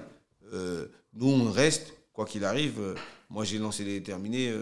nous, 0.52 1.28
on 1.28 1.50
reste, 1.50 1.94
quoi 2.12 2.24
qu'il 2.24 2.44
arrive. 2.44 2.94
moi, 3.28 3.44
j'ai 3.44 3.58
lancé 3.58 3.84
les 3.84 4.00
déterminés. 4.00 4.52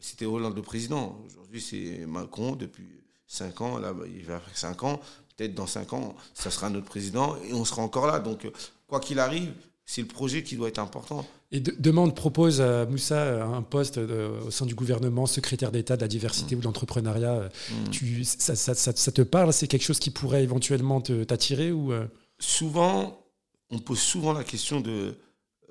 C'était 0.00 0.26
Hollande 0.26 0.56
le 0.56 0.62
président. 0.62 1.18
Aujourd'hui, 1.26 1.60
c'est 1.60 2.06
Macron 2.06 2.56
depuis 2.56 2.88
5 3.26 3.60
ans. 3.60 3.78
Là, 3.78 3.92
il 4.06 4.24
va 4.24 4.40
faire 4.40 4.56
5 4.56 4.82
ans. 4.84 5.00
Peut-être 5.36 5.54
dans 5.54 5.66
5 5.66 5.92
ans, 5.92 6.14
ça 6.34 6.50
sera 6.50 6.68
notre 6.68 6.86
président 6.86 7.36
et 7.48 7.52
on 7.52 7.64
sera 7.64 7.82
encore 7.82 8.06
là. 8.06 8.18
Donc, 8.18 8.50
quoi 8.86 9.00
qu'il 9.00 9.20
arrive, 9.20 9.52
c'est 9.86 10.02
le 10.02 10.08
projet 10.08 10.42
qui 10.42 10.56
doit 10.56 10.68
être 10.68 10.80
important. 10.80 11.24
Et 11.50 11.62
te 11.62 12.10
propose, 12.10 12.60
à 12.60 12.84
Moussa, 12.84 13.44
un 13.44 13.62
poste 13.62 13.96
au 13.98 14.50
sein 14.50 14.66
du 14.66 14.74
gouvernement, 14.74 15.24
secrétaire 15.24 15.72
d'État 15.72 15.96
de 15.96 16.02
la 16.02 16.08
diversité 16.08 16.54
mmh. 16.54 16.58
ou 16.58 16.60
de 16.60 16.66
l'entrepreneuriat. 16.66 17.48
Mmh. 17.70 18.22
Ça, 18.24 18.54
ça, 18.54 18.74
ça, 18.74 19.12
te 19.12 19.22
parle? 19.22 19.52
C'est 19.54 19.66
quelque 19.66 19.84
chose 19.84 19.98
qui 19.98 20.10
pourrait 20.10 20.42
éventuellement 20.42 21.00
t'attirer 21.00 21.72
ou 21.72 21.92
euh? 21.92 22.06
Souvent, 22.38 23.24
on 23.70 23.78
pose 23.78 24.00
souvent 24.00 24.32
la 24.32 24.44
question 24.44 24.80
de 24.80 25.16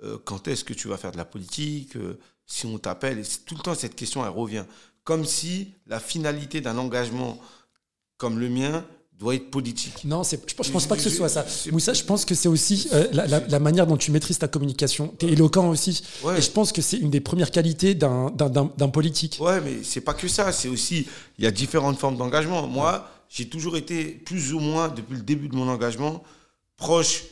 euh, 0.03 0.17
quand 0.23 0.47
est-ce 0.47 0.63
que 0.63 0.73
tu 0.73 0.87
vas 0.87 0.97
faire 0.97 1.11
de 1.11 1.17
la 1.17 1.25
politique 1.25 1.95
euh, 1.95 2.19
Si 2.45 2.65
on 2.65 2.77
t'appelle, 2.77 3.19
et 3.19 3.23
tout 3.45 3.55
le 3.55 3.61
temps 3.61 3.75
cette 3.75 3.95
question, 3.95 4.23
elle 4.23 4.31
revient. 4.31 4.65
Comme 5.03 5.25
si 5.25 5.73
la 5.87 5.99
finalité 5.99 6.61
d'un 6.61 6.77
engagement 6.77 7.39
comme 8.17 8.39
le 8.39 8.49
mien 8.49 8.85
doit 9.17 9.33
être 9.33 9.49
politique. 9.49 10.03
Non, 10.05 10.21
je, 10.23 10.35
ne 10.35 10.71
pense 10.71 10.85
pas 10.85 10.95
que 10.95 11.01
ce 11.01 11.09
soit 11.09 11.29
ça. 11.29 11.45
Moussa, 11.71 11.93
je 11.93 12.03
pense 12.03 12.23
que 12.23 12.35
c'est 12.35 12.47
aussi 12.47 12.87
euh, 12.93 13.07
la, 13.13 13.59
manière 13.59 13.87
dont 13.87 13.97
tu 13.97 14.11
maîtrises 14.11 14.37
ta 14.37 14.47
communication. 14.47 15.13
Tu 15.17 15.25
es 15.25 15.29
éloquent 15.29 15.69
aussi. 15.69 16.03
Et 16.37 16.41
je 16.41 16.51
pense 16.51 16.71
que 16.71 16.83
c'est 16.83 16.97
une 16.97 17.09
des 17.09 17.21
premières 17.21 17.49
qualités 17.49 17.95
d'un, 17.95 18.29
d'un, 18.29 18.89
politique. 18.89 19.37
Ouais, 19.39 19.59
mais 19.61 19.83
c'est 19.83 20.01
pas 20.01 20.13
que 20.13 20.27
ça. 20.27 20.51
C'est 20.51 20.67
aussi, 20.67 21.07
il 21.39 21.43
y 21.43 21.47
a 21.47 21.51
différentes 21.51 21.97
formes 21.97 22.17
d'engagement. 22.17 22.67
Moi, 22.67 23.09
j'ai 23.29 23.49
toujours 23.49 23.75
été 23.75 24.05
plus 24.05 24.53
ou 24.53 24.59
moins, 24.59 24.89
depuis 24.89 25.15
le 25.15 25.23
début 25.23 25.49
de 25.49 25.55
mon 25.55 25.67
engagement, 25.67 26.23
proche 26.75 27.23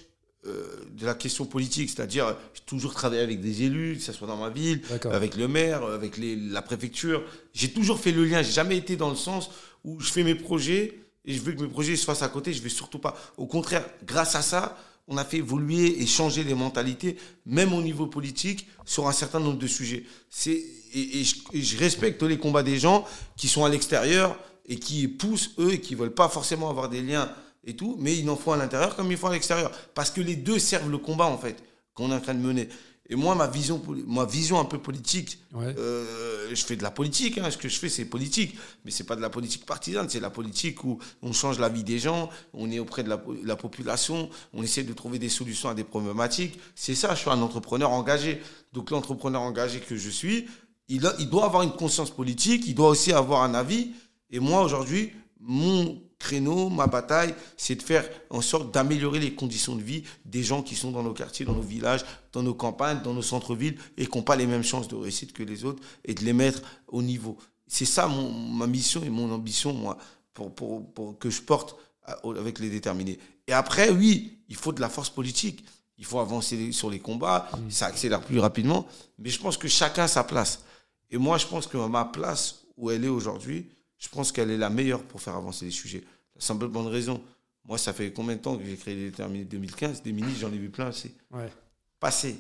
euh, 0.47 0.85
de 0.91 1.05
la 1.05 1.13
question 1.13 1.45
politique. 1.45 1.89
C'est-à-dire, 1.89 2.35
j'ai 2.53 2.61
toujours 2.65 2.93
travaillé 2.93 3.21
avec 3.21 3.41
des 3.41 3.63
élus, 3.63 3.97
que 3.97 4.03
ce 4.03 4.13
soit 4.13 4.27
dans 4.27 4.37
ma 4.37 4.49
ville, 4.49 4.81
avec 5.11 5.35
le 5.35 5.47
maire, 5.47 5.83
avec 5.83 6.17
les, 6.17 6.35
la 6.35 6.61
préfecture. 6.61 7.23
J'ai 7.53 7.71
toujours 7.71 7.99
fait 7.99 8.11
le 8.11 8.25
lien. 8.25 8.41
J'ai 8.41 8.51
jamais 8.51 8.77
été 8.77 8.95
dans 8.95 9.09
le 9.09 9.15
sens 9.15 9.49
où 9.83 9.99
je 9.99 10.11
fais 10.11 10.23
mes 10.23 10.35
projets 10.35 10.99
et 11.25 11.33
je 11.33 11.41
veux 11.41 11.53
que 11.53 11.61
mes 11.61 11.67
projets 11.67 11.95
se 11.95 12.05
fassent 12.05 12.21
à 12.21 12.29
côté. 12.29 12.53
Je 12.53 12.61
vais 12.61 12.69
surtout 12.69 12.99
pas. 12.99 13.15
Au 13.37 13.45
contraire, 13.45 13.85
grâce 14.05 14.35
à 14.35 14.41
ça, 14.41 14.77
on 15.07 15.17
a 15.17 15.25
fait 15.25 15.37
évoluer 15.37 16.01
et 16.01 16.05
changer 16.05 16.43
les 16.43 16.55
mentalités, 16.55 17.17
même 17.45 17.73
au 17.73 17.81
niveau 17.81 18.07
politique, 18.07 18.67
sur 18.85 19.07
un 19.07 19.11
certain 19.11 19.39
nombre 19.39 19.59
de 19.59 19.67
sujets. 19.67 20.03
C'est, 20.29 20.63
et, 20.93 21.23
je, 21.23 21.77
respecte 21.77 22.23
les 22.23 22.37
combats 22.37 22.63
des 22.63 22.79
gens 22.79 23.05
qui 23.37 23.47
sont 23.47 23.65
à 23.65 23.69
l'extérieur 23.69 24.37
et 24.67 24.77
qui 24.77 25.07
poussent, 25.07 25.51
eux, 25.59 25.73
et 25.73 25.81
qui 25.81 25.95
veulent 25.95 26.13
pas 26.13 26.29
forcément 26.29 26.69
avoir 26.69 26.89
des 26.89 27.01
liens 27.01 27.29
et 27.65 27.75
tout, 27.75 27.97
mais 27.99 28.15
ils 28.17 28.29
en 28.29 28.35
font 28.35 28.53
à 28.53 28.57
l'intérieur 28.57 28.95
comme 28.95 29.11
ils 29.11 29.17
font 29.17 29.27
à 29.27 29.33
l'extérieur. 29.33 29.71
Parce 29.93 30.11
que 30.11 30.21
les 30.21 30.35
deux 30.35 30.59
servent 30.59 30.89
le 30.89 30.97
combat, 30.97 31.25
en 31.25 31.37
fait, 31.37 31.63
qu'on 31.93 32.11
est 32.11 32.15
en 32.15 32.21
train 32.21 32.35
de 32.35 32.39
mener. 32.39 32.69
Et 33.07 33.15
moi, 33.15 33.35
ma 33.35 33.45
vision, 33.45 33.81
ma 34.07 34.25
vision 34.25 34.59
un 34.59 34.65
peu 34.65 34.79
politique, 34.79 35.39
euh, 35.55 36.49
je 36.51 36.65
fais 36.65 36.75
de 36.75 36.81
la 36.81 36.89
politique. 36.89 37.37
Hein, 37.37 37.51
ce 37.51 37.57
que 37.57 37.69
je 37.69 37.77
fais, 37.77 37.89
c'est 37.89 38.05
politique. 38.05 38.57
Mais 38.83 38.89
c'est 38.89 39.03
pas 39.03 39.15
de 39.15 39.21
la 39.21 39.29
politique 39.29 39.65
partisane. 39.65 40.09
C'est 40.09 40.19
la 40.19 40.31
politique 40.31 40.83
où 40.83 40.97
on 41.21 41.31
change 41.31 41.59
la 41.59 41.69
vie 41.69 41.83
des 41.83 41.99
gens, 41.99 42.29
on 42.53 42.71
est 42.71 42.79
auprès 42.79 43.03
de 43.03 43.09
la, 43.43 43.55
population, 43.55 44.29
on 44.53 44.63
essaie 44.63 44.83
de 44.83 44.93
trouver 44.93 45.19
des 45.19 45.29
solutions 45.29 45.69
à 45.69 45.75
des 45.75 45.83
problématiques. 45.83 46.59
C'est 46.73 46.95
ça, 46.95 47.13
je 47.13 47.19
suis 47.19 47.29
un 47.29 47.41
entrepreneur 47.41 47.91
engagé. 47.91 48.41
Donc 48.73 48.89
l'entrepreneur 48.89 49.41
engagé 49.41 49.79
que 49.81 49.95
je 49.95 50.09
suis, 50.09 50.47
il, 50.87 51.07
il 51.19 51.29
doit 51.29 51.45
avoir 51.45 51.61
une 51.61 51.73
conscience 51.73 52.09
politique, 52.09 52.63
il 52.65 52.73
doit 52.73 52.89
aussi 52.89 53.13
avoir 53.13 53.43
un 53.43 53.53
avis. 53.53 53.91
Et 54.31 54.39
moi, 54.39 54.63
aujourd'hui, 54.63 55.11
mon 55.39 56.01
créneau, 56.25 56.69
ma 56.69 56.87
bataille, 56.87 57.35
c'est 57.55 57.75
de 57.75 57.83
faire 57.83 58.09
en 58.31 58.41
sorte 58.41 58.73
d'améliorer 58.73 59.19
les 59.19 59.35
conditions 59.35 59.75
de 59.75 59.83
vie 59.83 60.03
des 60.25 60.41
gens 60.41 60.63
qui 60.63 60.75
sont 60.75 60.91
dans 60.91 61.03
nos 61.03 61.13
quartiers, 61.13 61.45
dans 61.45 61.53
nos 61.53 61.61
villages, 61.61 62.03
dans 62.33 62.41
nos 62.41 62.55
campagnes, 62.55 63.01
dans 63.03 63.13
nos 63.13 63.21
centres-villes 63.21 63.77
et 63.95 64.07
qui 64.07 64.17
n'ont 64.17 64.23
pas 64.23 64.35
les 64.35 64.47
mêmes 64.47 64.63
chances 64.63 64.87
de 64.87 64.95
réussite 64.95 65.33
que 65.33 65.43
les 65.43 65.65
autres 65.65 65.83
et 66.03 66.15
de 66.15 66.23
les 66.23 66.33
mettre 66.33 66.63
au 66.87 67.03
niveau. 67.03 67.37
C'est 67.67 67.85
ça 67.85 68.07
mon, 68.07 68.31
ma 68.31 68.65
mission 68.65 69.03
et 69.03 69.09
mon 69.09 69.31
ambition, 69.31 69.71
moi, 69.71 69.99
pour, 70.33 70.53
pour, 70.55 70.91
pour 70.93 71.19
que 71.19 71.29
je 71.29 71.41
porte 71.41 71.75
avec 72.23 72.57
les 72.59 72.71
déterminés. 72.71 73.19
Et 73.47 73.53
après, 73.53 73.91
oui, 73.91 74.39
il 74.49 74.55
faut 74.55 74.71
de 74.71 74.81
la 74.81 74.89
force 74.89 75.11
politique. 75.11 75.63
Il 75.97 76.05
faut 76.05 76.19
avancer 76.19 76.71
sur 76.71 76.89
les 76.89 76.99
combats, 76.99 77.49
mmh. 77.53 77.71
ça 77.71 77.85
accélère 77.85 78.21
plus 78.21 78.39
rapidement. 78.39 78.85
Mais 79.19 79.29
je 79.29 79.39
pense 79.39 79.57
que 79.57 79.67
chacun 79.67 80.03
a 80.03 80.07
sa 80.07 80.23
place. 80.23 80.61
Et 81.09 81.17
moi, 81.17 81.37
je 81.37 81.45
pense 81.45 81.67
que 81.67 81.77
ma 81.77 82.03
place 82.03 82.65
où 82.75 82.89
elle 82.91 83.05
est 83.05 83.09
aujourd'hui, 83.09 83.69
je 83.97 84.09
pense 84.09 84.31
qu'elle 84.31 84.51
est 84.51 84.57
la 84.57 84.69
meilleure 84.69 85.03
pour 85.03 85.21
faire 85.21 85.35
avancer 85.35 85.65
les 85.65 85.71
sujets. 85.71 86.03
La 86.35 86.41
simple 86.41 86.67
bonne 86.67 86.87
raison. 86.87 87.21
Moi, 87.65 87.77
ça 87.77 87.93
fait 87.93 88.11
combien 88.11 88.35
de 88.35 88.41
temps 88.41 88.57
que 88.57 88.63
j'ai 88.63 88.75
créé 88.75 88.95
les 88.95 89.09
déterminés 89.09 89.45
2015 89.45 90.03
Des 90.03 90.11
ministres, 90.11 90.39
j'en 90.41 90.53
ai 90.53 90.57
vu 90.57 90.69
plein. 90.69 90.91
C'est 90.91 91.11
ouais. 91.31 91.51
passé. 91.99 92.37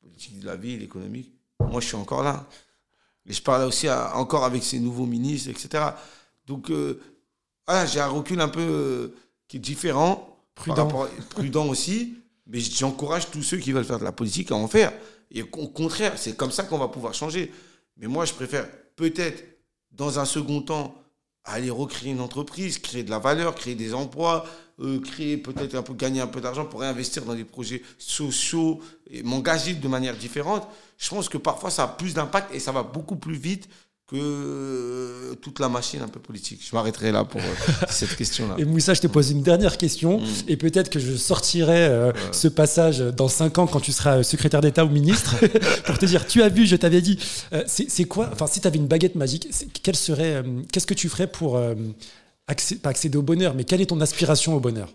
Politique 0.00 0.40
de 0.40 0.46
la 0.46 0.56
ville, 0.56 0.82
économique. 0.82 1.30
Moi, 1.60 1.80
je 1.80 1.88
suis 1.88 1.96
encore 1.96 2.22
là. 2.22 2.46
Et 3.26 3.32
je 3.32 3.42
parle 3.42 3.64
aussi 3.64 3.88
encore 3.88 4.44
avec 4.44 4.62
ces 4.62 4.80
nouveaux 4.80 5.06
ministres, 5.06 5.50
etc. 5.50 5.84
Donc, 6.46 6.70
euh, 6.70 7.00
j'ai 7.86 8.00
un 8.00 8.08
recul 8.08 8.40
un 8.40 8.48
peu 8.48 8.60
euh, 8.60 9.08
qui 9.46 9.58
est 9.58 9.60
différent. 9.60 10.28
Prudent. 10.54 11.06
prudent 11.30 11.68
aussi. 11.68 12.14
Mais 12.46 12.60
j'encourage 12.60 13.30
tous 13.30 13.42
ceux 13.42 13.58
qui 13.58 13.72
veulent 13.72 13.84
faire 13.84 14.00
de 14.00 14.04
la 14.04 14.12
politique 14.12 14.50
à 14.50 14.56
en 14.56 14.66
faire. 14.66 14.92
Et 15.30 15.42
au 15.42 15.68
contraire, 15.68 16.18
c'est 16.18 16.36
comme 16.36 16.50
ça 16.50 16.64
qu'on 16.64 16.78
va 16.78 16.88
pouvoir 16.88 17.14
changer. 17.14 17.52
Mais 17.96 18.06
moi, 18.06 18.24
je 18.24 18.32
préfère 18.32 18.68
peut-être 18.96 19.44
dans 19.92 20.18
un 20.18 20.24
second 20.24 20.60
temps, 20.62 20.94
aller 21.44 21.70
recréer 21.70 22.12
une 22.12 22.20
entreprise, 22.20 22.78
créer 22.78 23.02
de 23.02 23.10
la 23.10 23.18
valeur, 23.18 23.54
créer 23.54 23.74
des 23.74 23.94
emplois, 23.94 24.44
euh, 24.80 25.00
créer 25.00 25.36
peut-être 25.36 25.74
un 25.74 25.82
peu, 25.82 25.94
gagner 25.94 26.20
un 26.20 26.26
peu 26.26 26.40
d'argent 26.40 26.64
pour 26.64 26.80
réinvestir 26.80 27.24
dans 27.24 27.34
des 27.34 27.44
projets 27.44 27.82
sociaux 27.98 28.80
et 29.10 29.22
m'engager 29.22 29.74
de 29.74 29.88
manière 29.88 30.16
différente. 30.16 30.66
Je 30.98 31.08
pense 31.10 31.28
que 31.28 31.38
parfois 31.38 31.70
ça 31.70 31.84
a 31.84 31.88
plus 31.88 32.14
d'impact 32.14 32.54
et 32.54 32.60
ça 32.60 32.72
va 32.72 32.82
beaucoup 32.82 33.16
plus 33.16 33.36
vite 33.36 33.68
que 34.12 34.18
euh, 34.18 35.34
toute 35.40 35.58
la 35.58 35.68
machine 35.68 36.02
un 36.02 36.08
peu 36.08 36.20
politique. 36.20 36.60
Je 36.62 36.76
m'arrêterai 36.76 37.12
là 37.12 37.24
pour 37.24 37.40
euh, 37.40 37.54
cette 37.88 38.14
question-là. 38.14 38.56
Et 38.58 38.64
Moussa, 38.64 38.92
je 38.92 39.00
te 39.00 39.06
pose 39.06 39.30
une 39.30 39.42
dernière 39.42 39.78
question, 39.78 40.20
mm. 40.20 40.24
et 40.48 40.56
peut-être 40.56 40.90
que 40.90 40.98
je 40.98 41.16
sortirai 41.16 41.86
euh, 41.86 42.12
ce 42.30 42.48
passage 42.48 42.98
dans 42.98 43.28
cinq 43.28 43.58
ans 43.58 43.66
quand 43.66 43.80
tu 43.80 43.92
seras 43.92 44.22
secrétaire 44.22 44.60
d'État 44.60 44.84
ou 44.84 44.90
ministre, 44.90 45.36
pour 45.86 45.98
te 45.98 46.04
dire, 46.04 46.26
tu 46.26 46.42
as 46.42 46.50
vu, 46.50 46.66
je 46.66 46.76
t'avais 46.76 47.00
dit, 47.00 47.18
c'est 47.66 48.04
quoi, 48.04 48.28
enfin 48.32 48.46
si 48.46 48.60
tu 48.60 48.66
avais 48.66 48.76
une 48.78 48.86
baguette 48.86 49.14
magique, 49.14 49.48
quelle 49.82 49.96
serait, 49.96 50.44
qu'est-ce 50.70 50.86
que 50.86 50.94
tu 50.94 51.08
ferais 51.08 51.26
pour, 51.26 51.52
pas 51.56 52.90
accéder 52.90 53.16
au 53.16 53.22
bonheur, 53.22 53.54
mais 53.54 53.64
quelle 53.64 53.80
est 53.80 53.86
ton 53.86 54.00
aspiration 54.00 54.54
au 54.54 54.60
bonheur? 54.60 54.92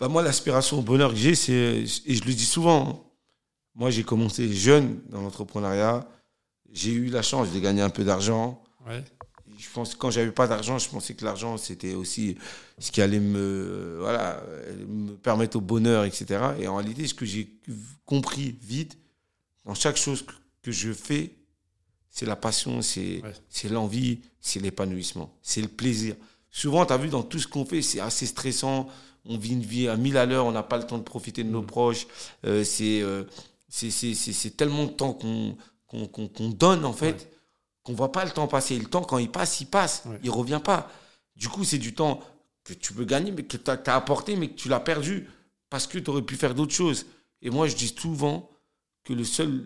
Bah 0.00 0.08
Moi, 0.08 0.22
l'aspiration 0.22 0.80
au 0.80 0.82
bonheur 0.82 1.12
que 1.12 1.16
j'ai, 1.16 1.34
c'est, 1.34 1.52
et 1.52 2.14
je 2.14 2.24
le 2.24 2.34
dis 2.34 2.44
souvent, 2.44 2.88
hein, 2.88 2.98
moi 3.74 3.90
j'ai 3.90 4.02
commencé 4.02 4.52
jeune 4.52 4.98
dans 5.10 5.20
l'entrepreneuriat, 5.20 6.06
j'ai 6.72 6.92
eu 6.92 7.06
la 7.06 7.22
chance 7.22 7.52
de 7.52 7.58
gagner 7.58 7.82
un 7.82 7.90
peu 7.90 8.04
d'argent. 8.04 8.62
Je 9.58 9.68
pense 9.72 9.94
que 9.94 9.98
quand 9.98 10.10
j'avais 10.10 10.32
pas 10.32 10.46
d'argent, 10.46 10.78
je 10.78 10.88
pensais 10.88 11.14
que 11.14 11.24
l'argent 11.24 11.56
c'était 11.56 11.94
aussi 11.94 12.36
ce 12.78 12.90
qui 12.90 13.00
allait 13.00 13.20
me, 13.20 13.96
voilà, 14.00 14.42
me 14.86 15.12
permettre 15.12 15.56
au 15.56 15.60
bonheur, 15.60 16.04
etc. 16.04 16.40
Et 16.60 16.68
en 16.68 16.76
réalité, 16.76 17.06
ce 17.06 17.14
que 17.14 17.24
j'ai 17.24 17.48
compris 18.04 18.56
vite, 18.62 18.98
dans 19.64 19.74
chaque 19.74 19.96
chose 19.96 20.24
que 20.62 20.70
je 20.70 20.92
fais, 20.92 21.32
c'est 22.10 22.26
la 22.26 22.36
passion, 22.36 22.82
c'est 22.82 23.22
c'est 23.48 23.68
l'envie, 23.68 24.20
c'est 24.40 24.60
l'épanouissement, 24.60 25.34
c'est 25.42 25.62
le 25.62 25.68
plaisir. 25.68 26.16
Souvent, 26.50 26.86
tu 26.86 26.92
as 26.94 26.96
vu, 26.96 27.08
dans 27.08 27.22
tout 27.22 27.38
ce 27.38 27.46
qu'on 27.46 27.66
fait, 27.66 27.82
c'est 27.82 28.00
assez 28.00 28.24
stressant. 28.24 28.88
On 29.26 29.36
vit 29.36 29.52
une 29.52 29.62
vie 29.62 29.88
à 29.88 29.96
mille 29.96 30.16
à 30.16 30.24
l'heure, 30.24 30.46
on 30.46 30.52
n'a 30.52 30.62
pas 30.62 30.78
le 30.78 30.84
temps 30.84 30.96
de 30.96 31.02
profiter 31.02 31.44
de 31.44 31.50
nos 31.50 31.60
mm. 31.60 31.66
proches. 31.66 32.06
Euh, 32.46 32.64
euh, 32.80 33.24
c'est 33.68 33.92
c'est 33.92 34.56
tellement 34.56 34.84
de 34.84 34.92
temps 34.92 35.12
qu'on 35.12 35.56
qu'on 35.86 36.48
donne, 36.50 36.84
en 36.84 36.92
fait, 36.92 37.30
qu'on 37.82 37.94
voit 37.94 38.12
pas 38.12 38.24
le 38.24 38.30
temps 38.30 38.48
passer. 38.48 38.78
le 38.78 38.86
temps, 38.86 39.02
quand 39.02 39.18
il 39.18 39.30
passe, 39.30 39.60
il 39.60 39.66
passe. 39.66 40.04
Il 40.22 40.30
revient 40.30 40.60
pas. 40.62 40.90
Du 41.36 41.48
coup, 41.48 41.64
c'est 41.64 41.78
du 41.78 41.94
temps 41.94 42.20
que 42.64 42.74
tu 42.74 42.92
peux 42.92 43.04
gagner, 43.04 43.30
mais 43.30 43.44
que 43.44 43.56
tu 43.56 43.70
as, 43.70 43.94
apporté, 43.94 44.36
mais 44.36 44.48
que 44.48 44.56
tu 44.56 44.68
l'as 44.68 44.80
perdu 44.80 45.28
parce 45.70 45.86
que 45.86 45.98
tu 45.98 46.10
aurais 46.10 46.22
pu 46.22 46.36
faire 46.36 46.54
d'autres 46.54 46.74
choses. 46.74 47.06
Et 47.42 47.50
moi, 47.50 47.68
je 47.68 47.76
dis 47.76 47.94
souvent 47.96 48.50
que 49.04 49.12
le 49.12 49.24
seul, 49.24 49.64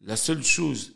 la, 0.00 0.16
seule 0.16 0.44
chose 0.44 0.92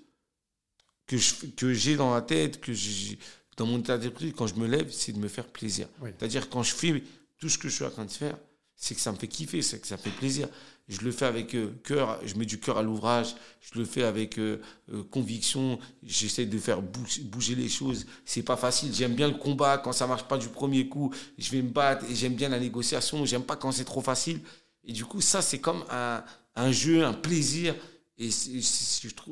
que 1.06 1.16
j'ai 1.16 1.94
que 1.94 1.96
dans 1.96 2.14
la 2.14 2.22
tête, 2.22 2.60
que 2.60 2.72
j'ai 2.72 3.18
dans 3.56 3.66
mon 3.66 3.80
état 3.80 3.98
d'esprit, 3.98 4.32
quand 4.32 4.46
je 4.46 4.54
me 4.54 4.66
lève, 4.66 4.90
c'est 4.90 5.12
de 5.12 5.18
me 5.18 5.28
faire 5.28 5.46
plaisir. 5.46 5.88
C'est-à-dire, 6.00 6.48
quand 6.48 6.62
je 6.62 6.74
fais 6.74 7.02
tout 7.38 7.48
ce 7.48 7.58
que 7.58 7.68
je 7.68 7.74
suis 7.74 7.84
en 7.84 7.90
train 7.90 8.04
de 8.04 8.10
faire, 8.10 8.38
c'est 8.76 8.94
que 8.94 9.00
ça 9.00 9.10
me 9.10 9.16
fait 9.16 9.28
kiffer, 9.28 9.62
c'est 9.62 9.80
que 9.80 9.86
ça 9.86 9.96
fait 9.96 10.10
plaisir 10.10 10.48
je 10.90 11.02
le 11.02 11.12
fais 11.12 11.24
avec 11.24 11.54
euh, 11.54 11.70
cœur, 11.84 12.18
je 12.26 12.34
mets 12.34 12.44
du 12.44 12.58
cœur 12.58 12.76
à 12.76 12.82
l'ouvrage, 12.82 13.36
je 13.60 13.78
le 13.78 13.84
fais 13.84 14.02
avec 14.02 14.38
euh, 14.38 14.60
euh, 14.92 15.04
conviction, 15.04 15.78
j'essaie 16.02 16.46
de 16.46 16.58
faire 16.58 16.82
bouger, 16.82 17.54
les 17.54 17.68
choses. 17.68 18.06
C'est 18.24 18.42
pas 18.42 18.56
facile, 18.56 18.92
j'aime 18.92 19.14
bien 19.14 19.28
le 19.28 19.34
combat 19.34 19.78
quand 19.78 19.92
ça 19.92 20.08
marche 20.08 20.24
pas 20.24 20.36
du 20.36 20.48
premier 20.48 20.88
coup, 20.88 21.14
je 21.38 21.50
vais 21.52 21.62
me 21.62 21.70
battre 21.70 22.04
et 22.10 22.14
j'aime 22.16 22.34
bien 22.34 22.48
la 22.48 22.58
négociation, 22.58 23.24
j'aime 23.24 23.44
pas 23.44 23.54
quand 23.54 23.70
c'est 23.70 23.84
trop 23.84 24.00
facile. 24.00 24.40
Et 24.84 24.92
du 24.92 25.04
coup, 25.04 25.20
ça, 25.20 25.42
c'est 25.42 25.60
comme 25.60 25.84
un, 25.90 26.24
un, 26.56 26.72
jeu, 26.72 27.04
un 27.04 27.12
plaisir. 27.12 27.76
Et 28.18 28.30
c'est 28.30 28.60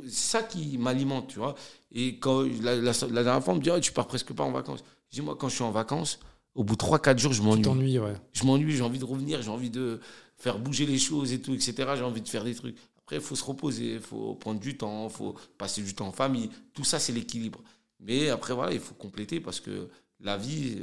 ça 0.09 0.43
qui 0.43 0.79
m'alimente, 0.79 1.29
tu 1.29 1.39
vois. 1.39 1.57
Et 1.91 2.19
quand 2.19 2.43
la, 2.63 2.81
dernière 2.81 3.43
fois, 3.43 3.55
on 3.55 3.57
me 3.57 3.63
dit, 3.63 3.71
oh, 3.71 3.81
tu 3.81 3.93
pars 3.93 4.07
presque 4.07 4.33
pas 4.33 4.45
en 4.45 4.53
vacances. 4.53 4.85
Je 5.11 5.17
dis, 5.17 5.23
moi, 5.23 5.37
quand 5.39 5.49
je 5.49 5.57
suis 5.57 5.65
en 5.65 5.71
vacances, 5.71 6.21
au 6.55 6.65
bout 6.65 6.77
de 6.77 6.83
3-4 6.83 7.19
jours, 7.19 7.33
je 7.33 7.43
m'ennuie. 7.43 7.99
ouais. 7.99 8.15
Je 8.33 8.45
m'ennuie, 8.45 8.77
j'ai 8.77 8.83
envie 8.83 8.99
de 8.99 9.05
revenir, 9.05 9.43
j'ai 9.43 9.51
envie 9.51 9.71
de 9.71 10.01
faire 10.39 10.59
bouger 10.59 10.87
les 10.87 10.99
choses 10.99 11.33
et 11.33 11.41
tout, 11.41 11.55
etc. 11.55 11.75
J'ai 11.97 12.03
envie 12.03 12.23
de 12.23 12.29
faire 12.29 12.45
des 12.45 12.55
trucs. 12.55 12.77
Après, 12.99 13.17
il 13.17 13.23
faut 13.23 13.37
se 13.37 13.45
reposer, 13.45 13.95
il 13.95 14.01
faut 14.01 14.35
prendre 14.35 14.61
du 14.61 14.77
temps, 14.77 15.09
il 15.09 15.15
faut 15.15 15.35
passer 15.57 15.83
du 15.83 15.95
temps 15.95 16.09
en 16.09 16.13
famille. 16.13 16.51
Tout 16.75 16.85
ça, 16.85 16.99
c'est 16.99 17.13
l'équilibre. 17.13 17.61
Mais 18.01 18.29
après, 18.29 18.55
voilà, 18.55 18.73
il 18.73 18.81
faut 18.81 18.95
compléter 18.95 19.41
parce 19.41 19.61
que 19.61 19.89
la 20.21 20.37
vie, 20.37 20.77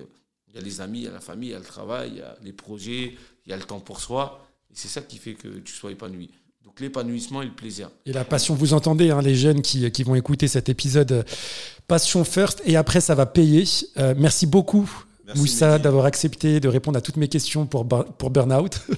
il 0.47 0.55
y 0.55 0.57
a 0.57 0.61
les 0.61 0.81
amis, 0.81 0.99
il 0.99 1.03
y 1.05 1.07
a 1.07 1.11
la 1.11 1.21
famille, 1.21 1.49
il 1.49 1.53
y 1.53 1.55
a 1.55 1.59
le 1.59 1.65
travail, 1.65 2.11
il 2.13 2.17
y 2.17 2.21
a 2.21 2.35
les 2.43 2.53
projets, 2.53 3.15
il 3.45 3.49
y 3.49 3.53
a 3.53 3.57
le 3.57 3.63
temps 3.63 3.79
pour 3.79 4.01
soi. 4.01 4.45
Et 4.71 4.73
c'est 4.73 4.87
ça 4.87 5.01
qui 5.01 5.17
fait 5.17 5.33
que 5.35 5.59
tu 5.59 5.73
sois 5.73 5.91
épanoui. 5.91 6.29
Donc 6.63 6.79
l'épanouissement 6.79 7.43
et 7.43 7.45
le 7.45 7.51
plaisir. 7.51 7.91
Et 8.07 8.11
la 8.11 8.25
passion, 8.25 8.55
vous 8.55 8.73
entendez, 8.73 9.11
hein, 9.11 9.21
les 9.21 9.35
jeunes 9.35 9.61
qui, 9.61 9.89
qui 9.91 10.03
vont 10.03 10.15
écouter 10.15 10.47
cet 10.47 10.67
épisode, 10.67 11.11
euh, 11.11 11.23
passion 11.87 12.23
first, 12.23 12.61
et 12.65 12.75
après 12.75 13.01
ça 13.01 13.13
va 13.13 13.27
payer. 13.27 13.65
Euh, 13.97 14.15
merci 14.17 14.47
beaucoup, 14.47 14.89
Merci, 15.25 15.41
Moussa, 15.41 15.79
d'avoir 15.79 16.05
accepté 16.05 16.59
de 16.59 16.67
répondre 16.67 16.97
à 16.97 17.01
toutes 17.01 17.17
mes 17.17 17.27
questions 17.27 17.65
pour 17.65 17.85
Burnout. 17.85 18.81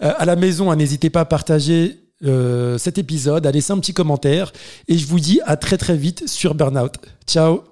Euh, 0.00 0.12
à 0.16 0.24
la 0.26 0.36
maison, 0.36 0.70
hein, 0.70 0.76
n'hésitez 0.76 1.10
pas 1.10 1.22
à 1.22 1.24
partager 1.24 1.98
euh, 2.24 2.78
cet 2.78 2.98
épisode, 2.98 3.44
à 3.48 3.50
laisser 3.50 3.72
un 3.72 3.80
petit 3.80 3.94
commentaire, 3.94 4.52
et 4.86 4.96
je 4.96 5.04
vous 5.04 5.18
dis 5.18 5.40
à 5.44 5.56
très 5.56 5.76
très 5.76 5.96
vite 5.96 6.28
sur 6.28 6.54
Burnout. 6.54 6.92
Ciao 7.26 7.64